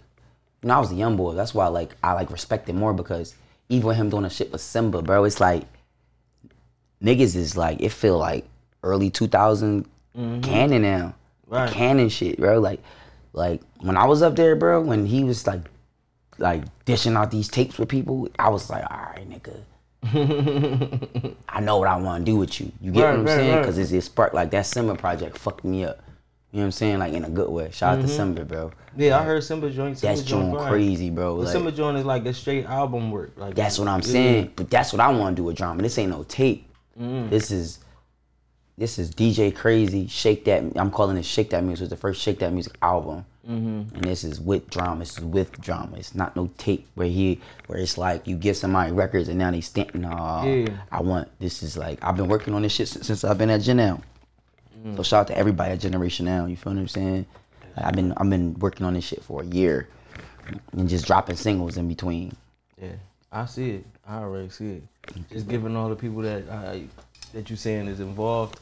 [0.64, 1.34] know, I was a young boy.
[1.34, 3.36] That's why like I like respect it more because
[3.70, 5.64] even with him doing a shit with Symba, bro, it's like
[7.02, 8.46] niggas is like it feel like
[8.82, 9.86] early 2000
[10.18, 10.42] mm-hmm.
[10.42, 11.16] canon now,
[11.48, 11.72] Right.
[11.72, 12.60] canon shit, bro.
[12.60, 12.82] Like,
[13.34, 15.62] like when I was up there, bro, when he was like,
[16.40, 19.64] like dishing out these tapes with people, I was like, all right, nigga.
[21.50, 22.72] I know what I want to do with you.
[22.82, 23.52] You get Right, what I'm right, saying?
[23.54, 23.62] right.
[23.62, 26.02] Because it's it sparked like that Symba project fucked me up.
[26.52, 27.00] You know what I'm saying?
[27.00, 27.72] Like in a good way.
[27.72, 28.72] Shout out to Symba, bro.
[28.96, 29.98] Yeah, I heard Symba joint.
[29.98, 31.36] Symba That's joint crazy, bro.
[31.36, 33.32] Like, Symba joint is like a straight album work.
[33.38, 34.08] Like that's what I'm yeah.
[34.08, 34.52] saying.
[34.56, 35.82] But that's what I want to do with drama.
[35.82, 36.70] This ain't no tape.
[37.00, 37.30] Mm.
[37.30, 37.80] This is
[38.78, 40.08] this is DJ Crazy.
[40.08, 40.64] Shake that.
[40.76, 41.86] I'm calling it Shake That Music.
[41.86, 43.26] It's the first Shake That Music album.
[43.50, 43.96] Mm-hmm.
[43.96, 45.00] And this is with drama.
[45.00, 45.98] This is with drama.
[45.98, 49.52] It's not no tape where he where it's like you give somebody records and now
[49.52, 49.94] they stamp.
[49.94, 50.70] Nah, Yeah.
[50.92, 53.50] I want this is like I've been working on this shit since, since I've been
[53.50, 54.02] at Gen Now.
[54.86, 54.96] Mm.
[54.96, 56.46] So shout out to everybody at Generation Now.
[56.46, 57.26] You feel what I'm saying?
[57.76, 59.90] Like, I've been I've been working on this shit for a year
[60.72, 62.36] and just dropping singles in between.
[62.82, 62.94] Yeah,
[63.32, 63.86] I see it.
[64.08, 64.84] I already see it.
[65.30, 66.78] Just giving all the people that uh,
[67.34, 68.60] that you saying is involved.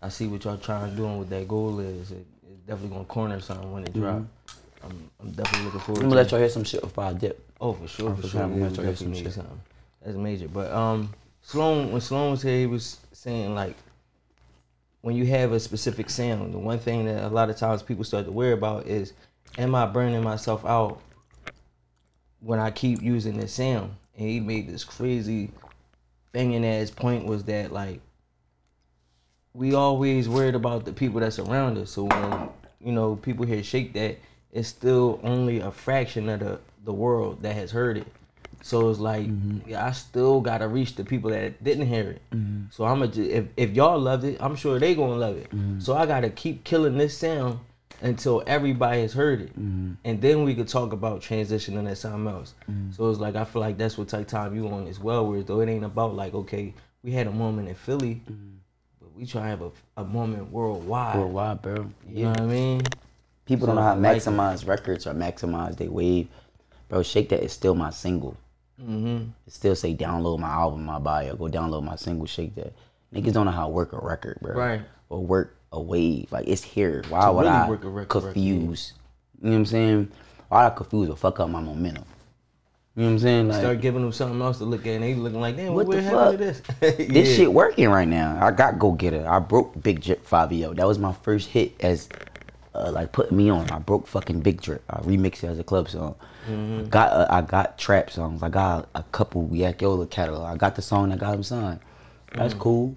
[0.00, 2.10] I see what y'all trying to do and what that goal is.
[2.12, 2.26] It,
[2.66, 4.22] definitely gonna corner something when it drop.
[4.84, 7.44] I'm, I'm definitely looking forward I'm gonna let y'all hear some shit before I dip.
[7.60, 8.30] Oh, for sure, Oh, for for sure.
[8.30, 8.42] sure.
[8.42, 9.32] I'm gonna tell you definitely some shit.
[9.34, 9.60] something.
[10.04, 10.48] That's major.
[10.48, 13.76] But um, Sloan, when Sloan was here, he was saying like,
[15.02, 18.04] when you have a specific sound, the one thing that a lot of times people
[18.04, 19.12] start to worry about is,
[19.58, 21.00] am I burning myself out
[22.40, 23.94] when I keep using this sound?
[24.16, 25.50] And he made this crazy
[26.32, 28.00] banging ass point was that like,
[29.54, 31.90] we always worried about the people that's around us.
[31.90, 32.48] So when
[32.80, 34.18] you know people hear shake that,
[34.52, 38.06] it's still only a fraction of the the world that has heard it.
[38.62, 39.68] So it's like mm-hmm.
[39.70, 42.22] yeah, I still gotta reach the people that didn't hear it.
[42.32, 42.66] Mm-hmm.
[42.70, 45.50] So I'm gonna if if y'all loved it, I'm sure they gonna love it.
[45.50, 45.80] Mm-hmm.
[45.80, 47.58] So I gotta keep killing this sound
[48.00, 49.54] until everybody has heard it,
[50.04, 52.54] and then we could talk about transitioning to something else.
[52.96, 55.26] So it's like I feel like that's what type time you on as well.
[55.26, 56.74] Where though it ain't about like okay,
[57.04, 58.34] we had a moment in Philly, but
[59.16, 61.18] we try to have a, a moment worldwide.
[61.18, 61.90] Worldwide, bro.
[62.08, 62.82] You know what I mean?
[63.44, 64.24] People don't know how to I like it.
[64.24, 66.28] maximize records or maximize their wave.
[66.88, 68.36] Bro, Shake That is still my single.
[68.80, 69.30] Mm-hmm.
[69.46, 71.34] It still say download my album, in my bio.
[71.36, 72.72] Go download my single, Shake That.
[73.14, 74.54] Niggas don't know how to work a record, bro.
[74.54, 74.82] Right.
[75.08, 76.32] Or work a wave.
[76.32, 77.02] Like it's here.
[77.08, 78.94] Why would really I work a record, confuse?
[79.40, 80.12] You know what I'm saying?
[80.48, 82.04] Why would I confuse or fuck up my momentum?
[82.94, 83.48] You know what I'm saying?
[83.48, 85.86] Like Start giving them something else to look at, and they looking like, damn, What
[85.86, 86.62] what, the to this?
[86.80, 88.38] this shit working right now.
[88.44, 89.26] I got Go Getter.
[89.26, 90.76] I broke Big Drip Fivio.
[90.76, 92.10] That was my first hit as
[92.74, 93.70] uh, like putting me on.
[93.70, 94.82] I broke fucking Big Drip.
[94.90, 96.16] I remixed it as a club song.
[96.46, 98.42] I got uh, I got trap songs.
[98.42, 100.52] I got a couple Yakiola catalog.
[100.52, 101.80] I got the song that got him signed.
[102.34, 102.94] That's cool.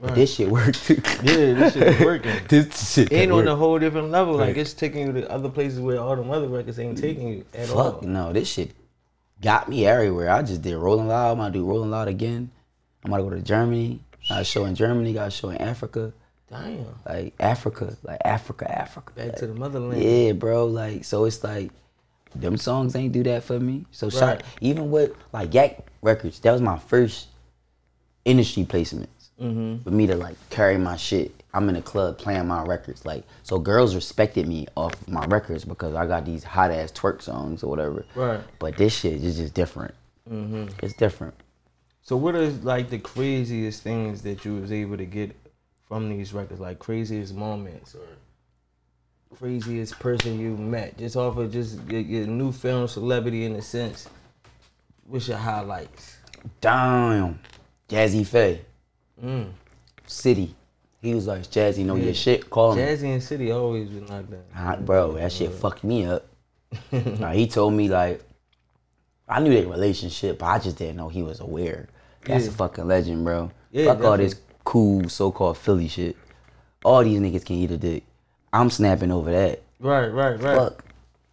[0.00, 0.90] But this shit worked.
[1.22, 2.32] Yeah, this shit working.
[2.48, 3.48] this shit ain't on worked.
[3.48, 4.34] a whole different level.
[4.34, 4.56] Like Right.
[4.58, 7.66] it's taking you to other places where all them other records ain't taking you at
[7.68, 7.92] Fuck all.
[7.92, 8.72] Fuck no, this shit
[9.40, 10.30] got me everywhere.
[10.30, 11.32] I just did Rolling Loud.
[11.32, 12.50] I'm gonna do Rolling Loud again.
[13.04, 14.00] I'm gonna go to Germany.
[14.28, 15.12] Got a show in Germany.
[15.12, 16.12] Got a show in Africa.
[16.50, 16.86] Damn.
[17.06, 19.12] Like Africa, like Africa, Africa.
[19.14, 20.02] Back Like, to the motherland.
[20.02, 20.66] Yeah, bro.
[20.66, 21.70] Like so, it's like
[22.34, 23.84] them songs ain't do that for me.
[23.90, 24.42] So shot Right.
[24.60, 27.28] even with like Yak Records, that was my first
[28.24, 29.06] industry placements
[29.40, 29.82] Mm-hmm.
[29.82, 31.42] for me to like carry my shit.
[31.52, 35.64] I'm in a club playing my records, like so girls respected me off my records
[35.64, 38.06] because I got these hot ass twerk songs or whatever.
[38.14, 38.40] Right.
[38.58, 39.94] But this shit is just different.
[40.30, 40.68] Mm-hmm.
[40.82, 41.34] It's different.
[42.02, 45.36] So what is like the craziest things that you was able to get
[45.86, 46.60] from these records?
[46.60, 48.06] Like craziest moments or
[49.36, 50.96] craziest person you met?
[50.98, 54.08] Just off of just your, your new film celebrity in a sense.
[55.06, 56.16] What's your highlights?
[56.60, 57.38] Damn,
[57.88, 58.58] Jazze Pha,
[59.22, 59.48] Mm.
[60.06, 60.54] City.
[61.02, 62.06] He was like, Jazzy, know Yeah.
[62.06, 62.50] your shit.
[62.50, 62.82] Call me.
[62.82, 64.44] Jazzy and City always been like that.
[64.54, 66.26] Hot, bro, that shit fucked me up.
[66.92, 68.22] Nah, he told me like,
[69.28, 71.88] I knew their relationship, but I just didn't know he was aware.
[72.24, 72.50] That's Yeah.
[72.50, 73.50] a fucking legend, bro.
[73.70, 76.16] Yeah, Fuck all this cool so-called Philly shit.
[76.84, 78.04] All these niggas can eat a dick.
[78.52, 79.62] I'm snapping over that.
[79.80, 80.56] Right, right, right.
[80.56, 80.84] Fuck.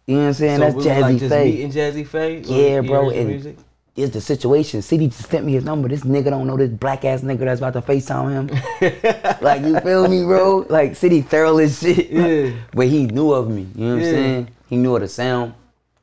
[0.06, 0.58] You know what I'm saying?
[0.58, 1.50] So That's it Jazzy like just Faye.
[1.50, 2.30] meeting Jazze Pha?
[2.52, 3.56] Yeah, bro, and- music?
[3.96, 4.82] Is the situation.
[4.82, 5.88] City just sent me his number.
[5.88, 9.38] This nigga don't know this black ass nigga that's about to FaceTime him.
[9.40, 10.66] like, you feel me, bro?
[10.68, 12.10] Like, City thorough as shit.
[12.10, 12.50] Yeah.
[12.72, 13.68] But he knew of me.
[13.76, 14.08] You know what Yeah.
[14.08, 14.48] I'm saying?
[14.68, 15.54] He knew of the sound.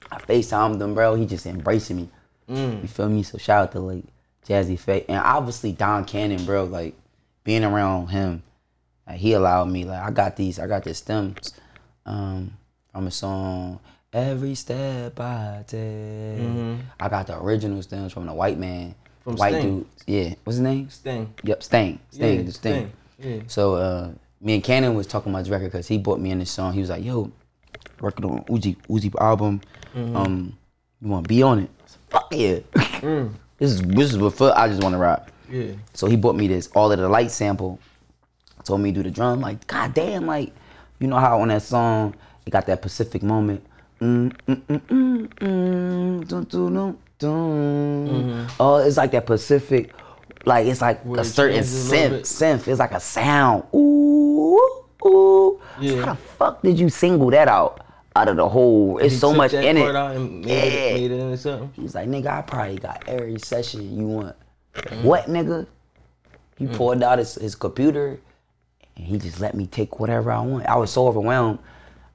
[0.10, 1.16] I FaceTimed him, bro.
[1.16, 2.10] He just embracing me.
[2.50, 2.82] Mm.
[2.82, 3.24] You feel me?
[3.24, 4.06] So shout out to like
[4.48, 5.10] Jazze Pha.
[5.12, 6.96] And obviously Don Cannon, bro, like
[7.44, 8.42] being around him,
[9.06, 11.54] like, he allowed me, like, I got these, I got the stems
[12.06, 12.54] um,
[12.94, 13.80] from a song.
[14.14, 15.80] Every step I take.
[17.00, 18.90] I got the original stems from the white man.
[18.90, 19.24] Mm-hmm.
[19.24, 19.80] From white Sting.
[19.80, 19.88] dude.
[20.06, 20.34] Yeah.
[20.44, 20.90] What's his name?
[20.90, 21.34] Sting.
[21.44, 22.00] Yep, Sting.
[22.10, 22.38] Sting.
[22.38, 22.92] Yeah, the Sting.
[23.20, 23.36] Sting.
[23.36, 23.42] Yeah.
[23.48, 26.40] So uh, me and Cannon was talking about this record because he bought me in
[26.40, 26.74] this song.
[26.74, 27.32] He was like, "Yo,
[28.02, 29.62] working on Uzi Uzi album.
[29.96, 30.16] Mm-hmm.
[30.18, 30.58] Um,
[31.02, 32.60] you want to be on it?" I said, Fuck yeah!
[33.00, 33.34] Mm.
[33.60, 35.32] this is this is foot I just want to rock.
[35.50, 35.72] Yeah.
[35.94, 37.80] So he bought me this all of the light sample.
[38.66, 39.40] Told me to do the drum.
[39.40, 40.54] Like, god damn, like,
[41.00, 42.14] you know how on that song
[42.46, 43.66] it got that Pacific moment.
[44.02, 48.48] Mm, mm, mm, mm, mm, dun.
[48.60, 49.94] Oh, it's like that Pacific,
[50.46, 52.22] like it's like Where a certain synth.
[52.22, 52.68] Synth.
[52.68, 53.64] It's like a sound.
[53.76, 54.60] Ooh,
[55.06, 55.62] ooh.
[55.80, 56.06] Yeah.
[56.06, 57.86] How the fuck did you single that out?
[58.14, 59.94] Out of the whole, it's so much in it.
[60.46, 60.98] Yeah.
[60.98, 64.36] He's like, nigga, I probably got every session you want.
[64.76, 65.04] Mm.
[65.04, 65.66] What, nigga?
[66.58, 68.20] He pulled out his, his computer
[68.98, 70.66] and he just let me take whatever I want.
[70.66, 71.60] I was so overwhelmed.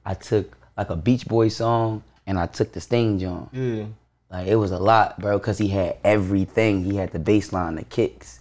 [0.05, 3.49] I took like a Beach Boy song and I took the Sting joint.
[3.51, 3.85] Yeah.
[4.29, 6.83] Like it was a lot, bro, because he had everything.
[6.83, 8.39] He had the bass line, the kicks,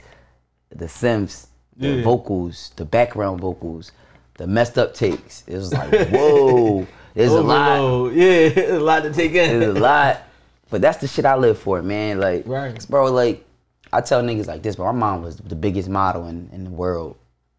[0.70, 2.02] the synths, the Yeah.
[2.04, 3.92] vocals, the background vocals,
[4.34, 5.44] the messed up takes.
[5.46, 7.78] It was like, whoa, there's a lot.
[7.78, 8.12] Overload.
[8.16, 9.60] Yeah, a lot to take in.
[9.60, 10.22] There's a lot.
[10.68, 12.18] But that's the shit I live for, man.
[12.18, 12.84] Like, Right.
[12.88, 13.44] bro, like,
[13.92, 16.70] I tell niggas like this, but my mom was the biggest model in, in the
[16.70, 17.16] world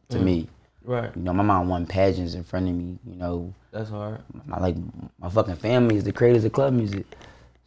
[0.10, 0.24] to mm.
[0.24, 0.50] me.
[0.88, 1.12] Right.
[1.18, 2.98] You know, my mom won pageants in front of me.
[3.06, 4.22] You know, That's hard.
[4.46, 4.76] my like
[5.20, 7.06] my fucking family is the creators of club music.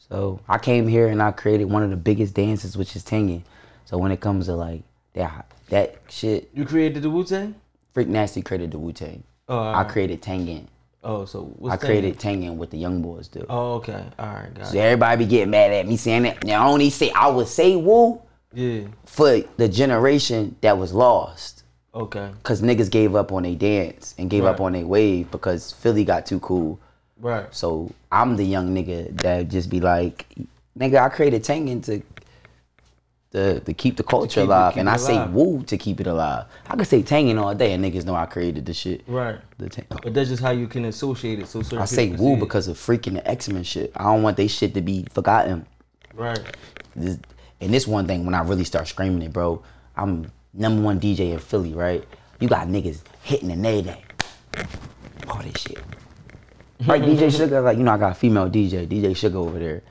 [0.09, 3.43] So I came here and I created one of the biggest dances, which is tangin.
[3.85, 7.55] So when it comes to like that that shit, You created the Wu Tang?
[7.93, 9.23] Freak Nasty created the Wu Tang.
[9.49, 10.67] Oh, I created Tangin.
[11.05, 11.87] Oh, so what's I Tang?
[11.87, 13.45] created Tangin with the young boys do.
[13.51, 14.03] Oh, okay.
[14.19, 14.81] All right, got So it.
[14.81, 16.43] everybody be getting mad at me saying that.
[16.45, 18.23] Now I only say I would say woo
[18.55, 18.87] Yeah.
[19.05, 21.60] for the generation that was lost.
[21.95, 22.31] Okay.
[22.45, 26.05] Cause niggas gave up on a dance and gave up on a wave because Philly
[26.05, 26.79] got too cool.
[27.19, 27.53] Right.
[27.55, 30.25] So I'm the young nigga that just be like,
[30.79, 32.03] nigga, I created Tangin to
[33.33, 34.73] to, to keep the culture keep it- alive.
[34.75, 35.33] keep and I say alive.
[35.33, 36.47] woo to keep it alive.
[36.67, 39.03] I could say Tangin all day and niggas know I created the shit.
[39.07, 39.39] Right.
[39.59, 41.47] The tang- But that's just how you can associate it.
[41.49, 43.93] So I say woo because of freaking the X-Men shit.
[43.97, 45.65] I don't want they shit to be forgotten.
[46.15, 46.41] Right.
[46.97, 47.19] this,
[47.61, 49.63] and this one thing when I really start screaming it, bro.
[49.97, 52.05] I'm number one DJ in Philly, right?
[52.41, 54.03] You got niggas hitting the nay day.
[55.29, 55.79] All this shit.
[56.87, 59.83] Right, DJ Sugar, like you know, I got a female DJ, DJ Sugar over there.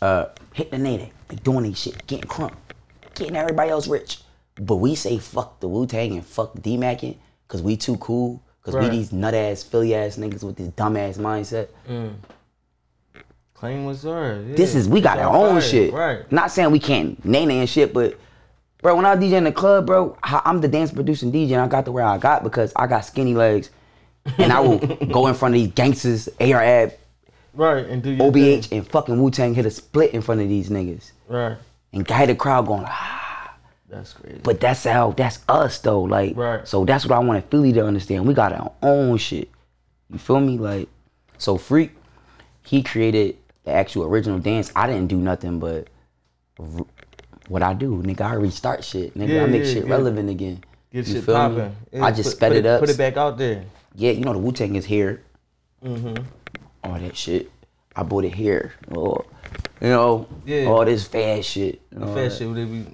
[0.00, 2.52] Uh, hitting the nay day, they doing these shit, getting crunk,
[3.14, 4.20] getting everybody else rich.
[4.56, 7.16] But we say fuck the Wu Tang and fuck D Mackin,
[7.48, 8.84] cause we too cool, cause Right.
[8.84, 11.68] we these nut ass Philly ass niggas with this dumb ass mindset.
[13.54, 14.46] Claim what's ours.
[14.48, 14.56] yeah.
[14.56, 15.92] This is we got It's our own shit.
[15.92, 16.30] Right.
[16.32, 18.18] Not saying we can't nay and shit, but
[18.82, 21.60] bro, when I was DJing in the club, bro, I'm the dance producing DJ, and
[21.62, 23.70] I got to where I got because I got skinny legs,
[24.38, 24.78] and I will
[25.12, 26.92] go in front of these gangsters, AR-AB,
[27.52, 27.84] Right.
[27.86, 28.78] And do OBH, thing.
[28.78, 31.56] and fucking Wu Tang hit a split in front of these niggas, Right.
[31.92, 32.84] and guide the crowd going.
[32.86, 33.26] Ah.
[33.88, 34.38] That's crazy.
[34.44, 36.02] But that's how that's us though.
[36.02, 36.66] Like, Right.
[36.68, 38.24] so that's what I wanted Philly to understand.
[38.24, 39.48] We got our own shit.
[40.10, 40.58] You feel me?
[40.58, 40.88] Like,
[41.38, 41.90] so Freak,
[42.64, 44.70] he created the actual original dance.
[44.76, 45.88] I didn't do nothing but
[47.50, 48.20] what I do, nigga.
[48.20, 49.28] I restart shit, nigga.
[49.28, 49.90] Yeah, I make yeah, shit yeah.
[49.90, 50.62] relevant again.
[50.92, 51.56] Get You shit feel me?
[51.56, 52.02] popping.
[52.02, 52.80] I just put, sped put it up.
[52.80, 53.64] Put it back out there.
[53.96, 55.22] Yeah, you know the Wu Tang is here.
[55.84, 56.22] Mm-hmm.
[56.84, 57.50] All that shit.
[57.96, 58.72] I bought it here.
[58.92, 59.24] Or,
[59.80, 60.66] you know, Yeah.
[60.66, 61.80] all this fast shit.
[61.90, 62.54] know, Fast shit.
[62.54, 62.86] They be,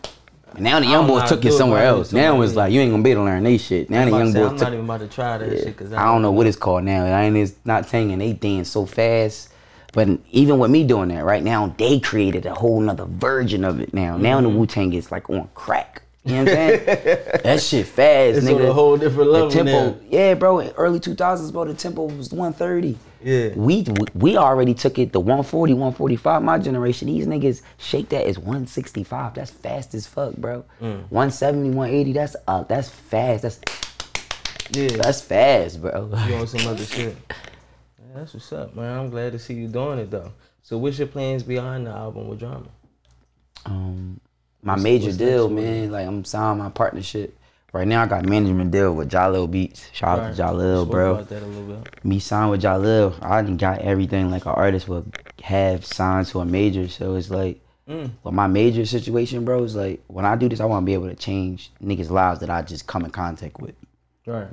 [0.55, 2.13] and now the young boys took it somewhere but I do else.
[2.15, 3.91] Now it's like you ain't gonna be able to learn they shit.
[3.91, 5.93] Now I'm, the young boys I'm took not even about to try that shit because
[5.93, 7.05] I don't know what it's called now.
[7.05, 8.19] I ain't it's not tanging.
[8.19, 9.51] They dance so fast.
[9.93, 13.81] But even with me doing that right now, they created a whole nother version of
[13.81, 14.17] it now.
[14.17, 14.53] Now Mm-hmm.
[14.53, 16.03] the Wu Tang is like on crack.
[16.25, 16.85] You know what I'm saying?
[17.45, 18.57] that shit fast, It's nigga.
[18.57, 19.97] on a whole different level The tempo, now.
[20.11, 20.59] yeah, bro.
[20.59, 22.99] In early 2000s, bro, the tempo was 130.
[23.23, 23.51] Yeah.
[23.55, 26.43] We we already took it to 140, 145.
[26.43, 29.35] My generation, these niggas shake that as 165.
[29.35, 30.65] That's fast as fuck, bro.
[30.83, 31.09] Mm.
[31.11, 32.13] 170, 180.
[32.13, 32.69] That's up.
[32.69, 33.43] That's fast.
[33.43, 33.61] That's
[34.73, 34.89] Yeah.
[35.01, 36.11] that's fast, bro.
[36.29, 37.17] you on some other shit.
[38.17, 38.99] That's what's up, man.
[38.99, 40.33] I'm glad to see you doing it though.
[40.63, 42.69] So what's your plans behind the album with drama?
[43.67, 44.21] um
[44.63, 45.91] my major what's deal, man.
[45.91, 47.37] Like I'm signing my partnership.
[47.73, 49.91] Right now I got management deal with Jahlil Beats.
[49.93, 51.17] Shout out to Jahlil, bro.
[51.17, 52.05] About that a little bit.
[52.05, 53.23] Me signed with Jahlil.
[53.23, 55.13] I got everything like an artist would
[55.43, 56.89] have signed to a major.
[56.89, 58.11] So it's like Mm.
[58.25, 60.95] with my major situation, bro, is like when I do this, I want to be
[60.95, 63.77] able to change niggas' lives that I just come in contact with.
[64.27, 64.49] Right.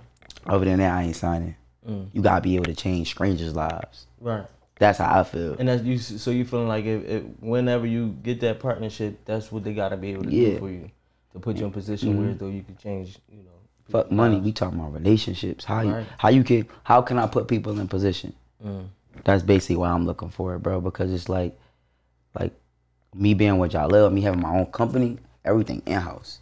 [0.46, 1.56] Other than that, I ain't signing.
[1.88, 2.08] Mm.
[2.14, 4.08] You gotta be able to change strangers' lives.
[4.20, 4.46] Right.
[4.80, 5.56] That's how I feel.
[5.60, 5.98] And that's you.
[5.98, 9.98] So you feeling like if, if whenever you get that partnership, that's what they gotta
[9.98, 10.50] be able to Yeah.
[10.52, 10.90] do for you
[11.34, 13.20] to put you in a position where though you can change.
[13.30, 13.50] You know.
[13.90, 14.40] Fuck money.
[14.40, 15.66] We talking about relationships.
[15.66, 16.06] How you Right.
[16.18, 18.34] how you can how can I put people in position?
[18.66, 18.88] Mm.
[19.26, 20.82] That's basically why I'm looking for it, bro.
[20.82, 21.58] Because it's like
[22.40, 22.54] like
[23.14, 26.40] me being what y'all love, me having my own company, everything in house.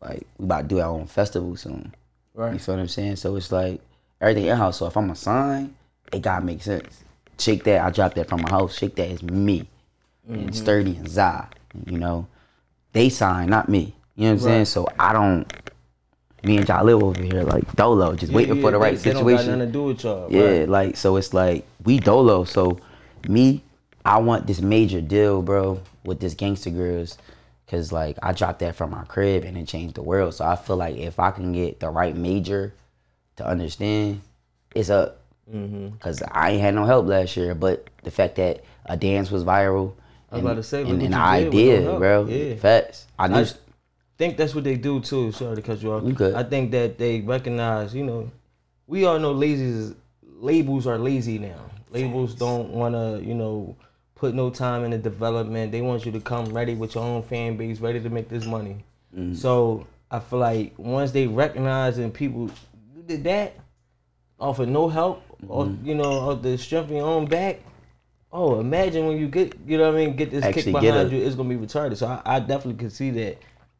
[0.00, 1.94] Like we about to do our own festival soon.
[2.34, 2.52] Right.
[2.52, 3.16] You feel what I'm saying?
[3.16, 3.80] So it's like
[4.20, 4.78] everything in house.
[4.78, 5.74] So if I'm a sign,
[6.12, 7.04] it gotta make sense.
[7.38, 8.76] Shake that, I dropped that from my house.
[8.76, 9.68] Shake that is me.
[10.28, 10.52] And mm-hmm.
[10.52, 11.46] sturdy and Zai.
[11.86, 12.26] You know.
[12.92, 13.94] They sign, not me.
[14.16, 14.64] You know what I'm saying?
[14.64, 15.50] So I don't
[16.44, 18.98] me and y'all live over here like dolo, just waiting Yeah, for the yeah, right
[18.98, 19.46] they, They situation.
[19.46, 20.26] got nothing to do with y'all.
[20.30, 20.68] Yeah, Right.
[20.68, 22.44] like so it's like we dolo.
[22.44, 22.78] So
[23.28, 23.62] me,
[24.04, 27.16] I want this major deal, bro, with this Gangsta Grillz.
[27.68, 30.32] Cause like I dropped that from my crib and it changed the world.
[30.34, 32.72] So I feel like if I can get the right major
[33.38, 34.20] to understand,
[34.74, 35.20] it's up.
[35.52, 35.96] Mm-hmm.
[35.96, 39.44] Cause I ain't had no help last year, but the fact that a dance was
[39.44, 39.94] viral,
[40.30, 42.56] I was about to say, and, and the did no idea, bro, Yeah.
[42.56, 43.06] facts.
[43.18, 43.40] I.
[43.40, 43.46] I
[44.18, 45.30] think that's what they do too.
[45.32, 46.04] Sorry to cut you off.
[46.14, 46.34] Good.
[46.34, 48.30] I think that they recognize, you know,
[48.88, 49.94] we all know lazy
[50.40, 51.70] labels are lazy now.
[51.90, 53.76] Labels don't want to, you know,
[54.16, 55.72] put no time in the development.
[55.72, 58.44] They want you to come ready with your own fan base, ready to make this
[58.44, 58.84] money.
[59.16, 59.34] Mm-hmm.
[59.34, 62.50] So I feel like once they recognize and people,
[63.08, 63.54] did that
[64.38, 65.86] off of no help, or Mm-hmm.
[65.86, 67.60] you know, of the strength of your own back.
[68.30, 71.10] Oh, imagine when you get, you know what I mean, get this Actually kick behind
[71.12, 71.96] a- you, it's gonna be retarded.
[71.96, 73.38] So I, I definitely could see that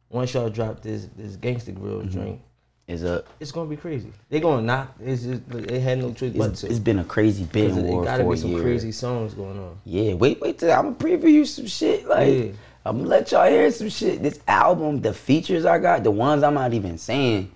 [0.09, 2.09] once y'all drop this this gangster grill Mm-hmm.
[2.19, 2.41] drink,
[2.87, 4.11] Is a it's gonna be crazy.
[4.29, 4.95] They're gonna knock.
[4.99, 6.67] It's just it had no choice but to.
[6.67, 8.61] it's been a crazy bidding it, war it gotta for be some year.
[8.63, 9.77] crazy songs going on.
[9.85, 12.07] Yeah, wait, wait till I'm gonna preview you some shit.
[12.07, 12.51] Like Yeah.
[12.85, 14.23] I'm gonna let y'all hear some shit.
[14.23, 17.51] This album, the features I got, the ones I'm not even saying,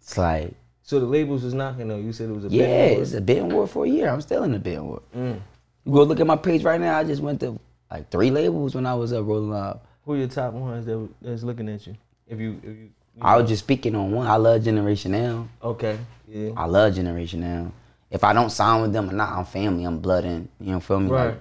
[0.00, 0.54] it's like,
[0.90, 1.98] So the labels was knocking though.
[1.98, 4.08] You said it was a yeah, it's a bidding war for a year.
[4.08, 5.00] I'm still in the bidding war.
[5.16, 5.40] Mm.
[5.84, 6.98] You go look at my page right now.
[6.98, 9.78] I just went to like three labels when I was up Rolling Loud.
[10.04, 11.96] Who are your top ones that that's looking at you?
[12.26, 14.26] If you if you, you I was just speaking on one.
[14.26, 15.48] I love Generation Now.
[15.62, 15.96] okay.
[16.26, 16.50] Yeah.
[16.56, 17.70] I love Generation Now.
[18.10, 19.84] If I don't sign with them or not, I'm family.
[19.84, 20.48] I'm blood in.
[20.58, 21.08] You know, feel me?
[21.08, 21.38] Right.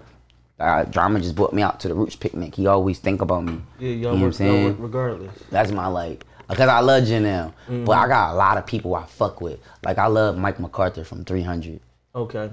[0.59, 2.53] Like, uh, Drama just brought me out to the Roots picnic.
[2.53, 3.63] He always think about me.
[3.79, 4.65] Yeah, y'all you know what I'm work, saying?
[4.65, 5.43] work regardless.
[5.49, 7.89] That's my like, because I love Gen Now, but Mm-hmm.
[7.91, 9.59] I got a lot of people I fuck with.
[9.83, 11.65] Like I love Mike MacArthur from 300.
[11.73, 11.79] You
[12.15, 12.49] Okay.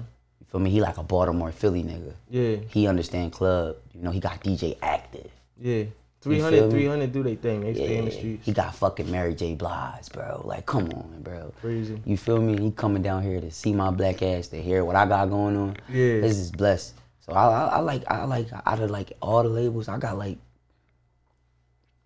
[0.51, 0.69] feel me?
[0.69, 2.13] He like a Baltimore Philly nigga.
[2.29, 2.57] Yeah.
[2.69, 3.75] He understand club.
[3.93, 5.29] You know, he got DJ active.
[5.59, 5.85] Yeah.
[6.21, 7.61] feel 300, 300 do they thing.
[7.61, 8.45] They stay in the Yeah, streets.
[8.45, 9.55] he got fucking Mary J.
[9.55, 10.41] Blige, bro.
[10.45, 11.51] Like, come on, bro.
[11.61, 12.01] Crazy.
[12.05, 12.61] You feel me?
[12.61, 15.55] He coming down here to see my black ass, to hear what I got going
[15.57, 15.77] on.
[15.89, 16.21] Yeah.
[16.21, 16.93] This is blessed.
[17.25, 20.17] So I, I, I like, I like, out of like all the labels, I got
[20.17, 20.37] like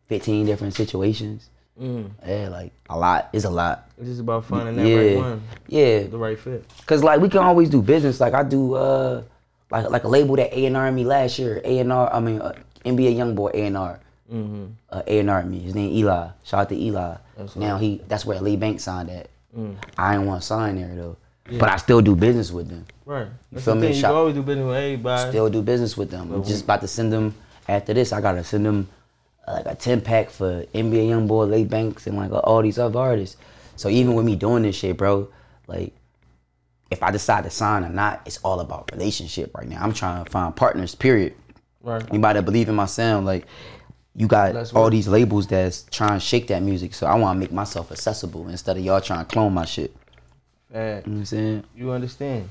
[0.07, 1.49] 15 different situations.
[1.79, 2.11] Mm.
[2.27, 3.29] Yeah, like a lot.
[3.33, 3.89] It's a lot.
[3.97, 4.97] It's just about finding that yeah.
[4.97, 6.03] right one, Yeah.
[6.03, 6.65] the right fit.
[6.85, 8.19] Cause like we can always do business.
[8.19, 9.23] Like I do uh
[9.69, 11.61] like like a label that A and R me last year.
[11.63, 12.53] A and R, I mean uh,
[12.85, 13.99] NBA YoungBoy A and R.
[14.31, 14.65] Mm-hmm.
[14.89, 15.59] Uh, A and R me.
[15.59, 16.27] His name Eli.
[16.43, 17.15] Shout out to Eli.
[17.55, 19.29] now he that's where Lee Banks signed at.
[19.57, 19.75] Mm.
[19.97, 21.17] I ain't want to sign there though,
[21.57, 22.85] but I still do business with them.
[23.05, 23.27] Right.
[23.51, 23.87] That's feel the me?
[23.87, 25.29] You Shop- can always do business with everybody.
[25.29, 26.31] Still do business with them.
[26.31, 27.33] I'm just about to send them
[27.67, 28.13] after this.
[28.13, 28.87] I gotta send them
[29.53, 33.37] like a ten pack for NBA YoungBoy, Lee Banks, and like all these other artists.
[33.75, 35.29] So even with me doing this shit, bro,
[35.67, 35.93] like
[36.91, 39.81] if I decide to sign or not, it's all about relationship right now.
[39.81, 40.93] I'm trying to find partners.
[40.93, 41.33] Period.
[41.81, 42.03] Right.
[42.09, 43.45] Anybody that believe in my sound, like
[44.15, 46.93] you got all these labels that's trying to shake that music.
[46.93, 49.95] So I want to make myself accessible instead of y'all trying to clone my shit.
[50.71, 51.07] Fact.
[51.07, 51.63] You know what I'm saying?
[51.75, 52.49] You understand.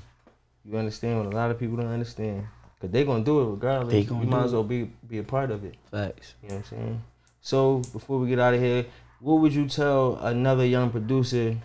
[0.64, 2.46] You understand what a lot of people don't understand.
[2.80, 3.92] Cause they gonna do it regardless.
[3.92, 5.74] They gonna you might as well be be a part of it.
[5.90, 6.34] Facts.
[6.42, 7.02] You know what I'm saying?
[7.42, 8.86] So before we get out of here,
[9.20, 11.56] what would you tell another young producer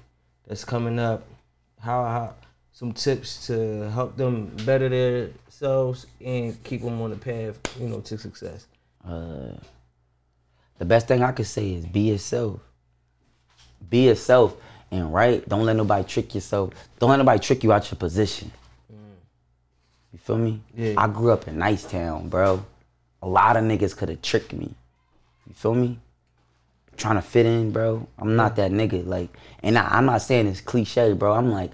[0.46, 1.26] that's coming up?
[1.80, 2.34] How how
[2.74, 8.02] some tips to help them better themselves and keep them on the path, you know,
[8.02, 8.68] to success.
[9.08, 9.54] Uh,
[10.78, 12.60] the best thing I could say is be yourself.
[13.90, 14.56] Be yourself
[14.92, 15.48] and right.
[15.48, 16.74] Don't let nobody trick yourself.
[17.00, 18.52] Don't let nobody trick you out your position.
[20.16, 20.62] You feel me?
[20.74, 20.94] Yeah.
[20.96, 22.66] I grew up in Nicetown, bro.
[23.22, 24.74] A lot of niggas could have tricked me.
[25.46, 26.00] You feel me?
[26.96, 28.08] Trying to fit in, bro.
[28.18, 29.06] I'm not that nigga.
[29.06, 29.28] Like,
[29.62, 31.34] and I, I'm not saying it's cliche, bro.
[31.34, 31.72] I'm like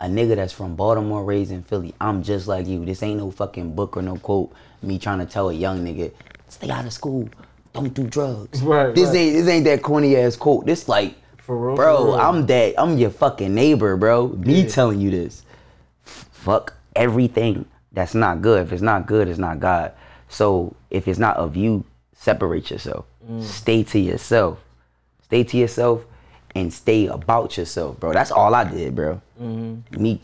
[0.00, 1.94] a nigga that's from Baltimore, raised in Philly.
[1.98, 2.84] I'm just like you.
[2.84, 4.52] This ain't no fucking book or no quote.
[4.82, 6.12] Me trying to tell a young nigga,
[6.48, 7.26] stay out of school,
[7.72, 8.60] don't do drugs.
[8.60, 9.16] Right, This right.
[9.16, 10.66] ain't this ain't that corny ass quote.
[10.66, 11.14] This like,
[11.46, 12.16] real, bro.
[12.18, 12.74] I'm that.
[12.76, 14.28] I'm your fucking neighbor, bro.
[14.28, 14.68] Me Yeah.
[14.68, 15.42] telling you this
[16.04, 17.64] fuck everything
[17.98, 18.62] that's not good.
[18.64, 19.92] If it's not good, it's not God.
[20.28, 21.84] So if it's not of you,
[22.14, 23.06] separate yourself.
[23.40, 24.60] Stay to yourself.
[25.24, 26.04] Stay to yourself
[26.54, 28.12] and stay about yourself, bro.
[28.12, 29.20] That's all I did, bro.
[29.40, 30.20] Me,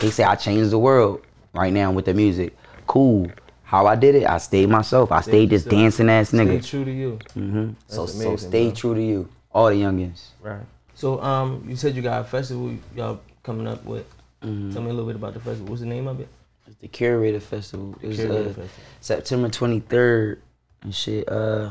[0.00, 1.20] they say I changed the world
[1.52, 2.56] right now with the music.
[2.86, 3.30] Cool.
[3.64, 5.12] How I did it, I stayed myself.
[5.12, 5.80] I stayed this yourself.
[5.82, 6.66] dancing ass Stay nigga.
[6.66, 7.18] true to you.
[7.34, 8.74] So, That's so amazing, stay bro.
[8.74, 9.28] true to you.
[9.52, 10.28] All the youngins.
[10.40, 10.64] Right.
[10.94, 14.06] So um, you said you got a festival y'all coming up with.
[14.42, 14.72] Mm-hmm.
[14.72, 15.66] Tell me a little bit about the festival.
[15.66, 16.28] What's the name of it?
[16.74, 17.94] It's the Curator Festival.
[18.02, 18.68] It's Curator uh, Festival.
[19.00, 20.38] September 23rd
[20.82, 21.28] and shit.
[21.28, 21.70] Uh,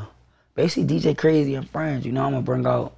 [0.54, 2.06] basically DJ Crazy and friends.
[2.06, 2.96] You know, I'm gonna bring out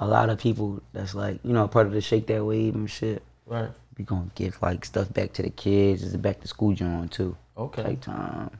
[0.00, 2.90] a lot of people that's like, you know, part of the Shake That Wave and
[2.90, 3.22] shit.
[3.46, 3.68] Right.
[3.98, 6.02] We gonna give like stuff back to the kids.
[6.02, 7.36] It's a back to school joint too.
[7.58, 7.82] Okay.
[7.82, 8.50] Type time.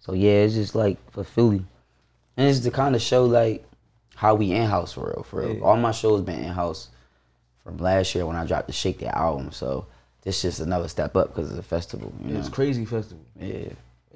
[0.00, 1.64] So yeah, it's just like for Philly,
[2.36, 3.64] and it's to kind of show like
[4.14, 5.22] how we in house for real.
[5.24, 5.64] For real, Yeah.
[5.64, 6.90] all my shows been in house
[7.64, 9.50] from last year when I dropped the Shake That album.
[9.50, 9.86] So
[10.26, 12.12] this just another step up because it's a festival.
[12.24, 12.40] You know?
[12.40, 13.24] It's crazy festival.
[13.40, 13.68] Yeah.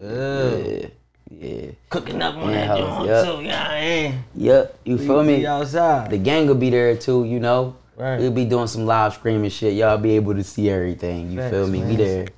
[0.02, 0.56] Yeah.
[0.56, 0.86] Yeah.
[1.30, 1.70] Yeah.
[1.88, 3.22] Cooking up on that joint yeah.
[3.22, 3.42] too.
[3.42, 4.78] Yeah, I Yep.
[4.84, 5.46] You feel me?
[5.46, 6.10] Outside.
[6.10, 7.76] The gang will be there too, you know.
[7.96, 8.18] Right.
[8.18, 9.74] We'll be doing some live streaming shit.
[9.74, 11.30] Y'all be able to see everything.
[11.30, 11.78] You Facts, feel me?
[11.78, 11.88] man.
[11.90, 12.28] We there.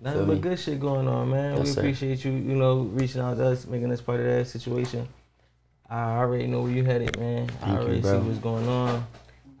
[0.00, 1.56] Nothing but good shit going on, man.
[1.56, 1.80] Yes, we sir.
[1.80, 5.06] appreciate you, you know, reaching out to us, making us part of that situation.
[5.90, 7.50] I already know where you headed, man.
[7.60, 8.22] I Thank you, already bro.
[8.22, 9.06] see what's going on.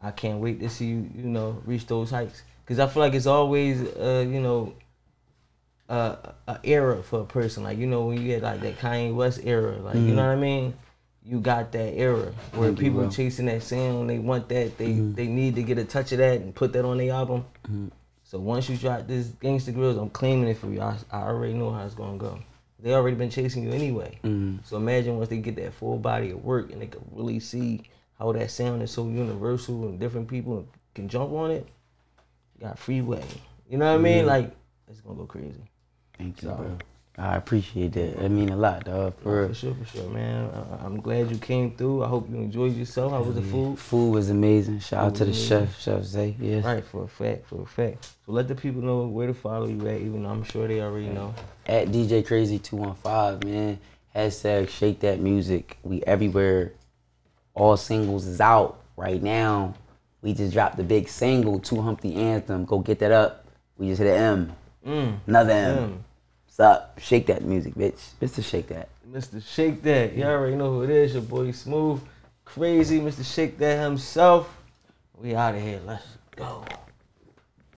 [0.02, 2.42] I can't wait to see you, you know, reach those heights.
[2.68, 4.74] Cause I feel like it's always, uh, you know,
[5.88, 6.16] uh,
[6.46, 7.62] a era for a person.
[7.64, 10.32] Like you know, when you get like that Kanye West era, like you know what
[10.32, 10.74] I mean.
[11.24, 12.62] You got that era where Mm-hmm.
[12.64, 13.10] Thank people bro.
[13.10, 14.08] chasing that sound.
[14.08, 14.78] They want that.
[14.78, 15.14] They Mm-hmm.
[15.14, 17.44] they need to get a touch of that and put that on their album.
[18.24, 20.80] So once you drop this Gangsta Grillz, I'm claiming it for you.
[20.82, 22.38] I, I already know how it's gonna go.
[22.80, 24.18] They already been chasing you anyway.
[24.24, 24.58] Mm-hmm.
[24.64, 27.82] So imagine once they get that full body of work and they can really see
[28.18, 31.66] how that sound is so universal and different people can jump on it.
[32.60, 33.24] Got freeway.
[33.68, 34.26] You know what I mean?
[34.26, 34.52] Like
[34.88, 35.62] it's gonna go crazy.
[36.16, 36.78] Thank you, So- bro.
[37.20, 38.16] I appreciate that.
[38.20, 39.12] That mean a lot, dog.
[39.20, 40.48] For For sure, for sure, man.
[40.54, 42.04] I, I'm glad you came through.
[42.04, 43.10] I hope you enjoyed yourself.
[43.10, 43.76] How was the food?
[43.76, 44.78] Food was amazing.
[44.78, 46.36] Shout out to the was chef, Chef Zay.
[46.38, 46.64] Yes.
[46.64, 48.12] Right, for a fact, for a fact.
[48.24, 50.80] So let the people know where to follow you at, even though I'm sure they
[50.80, 51.34] already know.
[51.66, 53.80] At DJ Crazy 215, man.
[54.14, 55.76] Hashtag shake that music.
[55.82, 56.74] We everywhere.
[57.52, 59.74] All singles is out right now.
[60.28, 62.66] We just dropped the big single, Two Humpty Anthem.
[62.66, 63.46] Go get that up.
[63.78, 64.52] We just hit an M.
[64.86, 65.20] Mm.
[65.26, 65.74] Another M.
[65.74, 66.04] Damn.
[66.44, 67.00] What's up?
[67.00, 67.98] Shake that music, bitch.
[68.20, 68.44] Mr.
[68.44, 68.90] Shake that.
[69.10, 69.42] Mr.
[69.42, 70.12] Shake That.
[70.12, 71.14] You all already know who it is.
[71.14, 72.02] Your boy Smooth.
[72.44, 73.24] Crazy Mr.
[73.24, 74.54] Shake That himself.
[75.16, 75.80] We out of here.
[75.86, 76.04] Let's
[76.36, 76.62] go.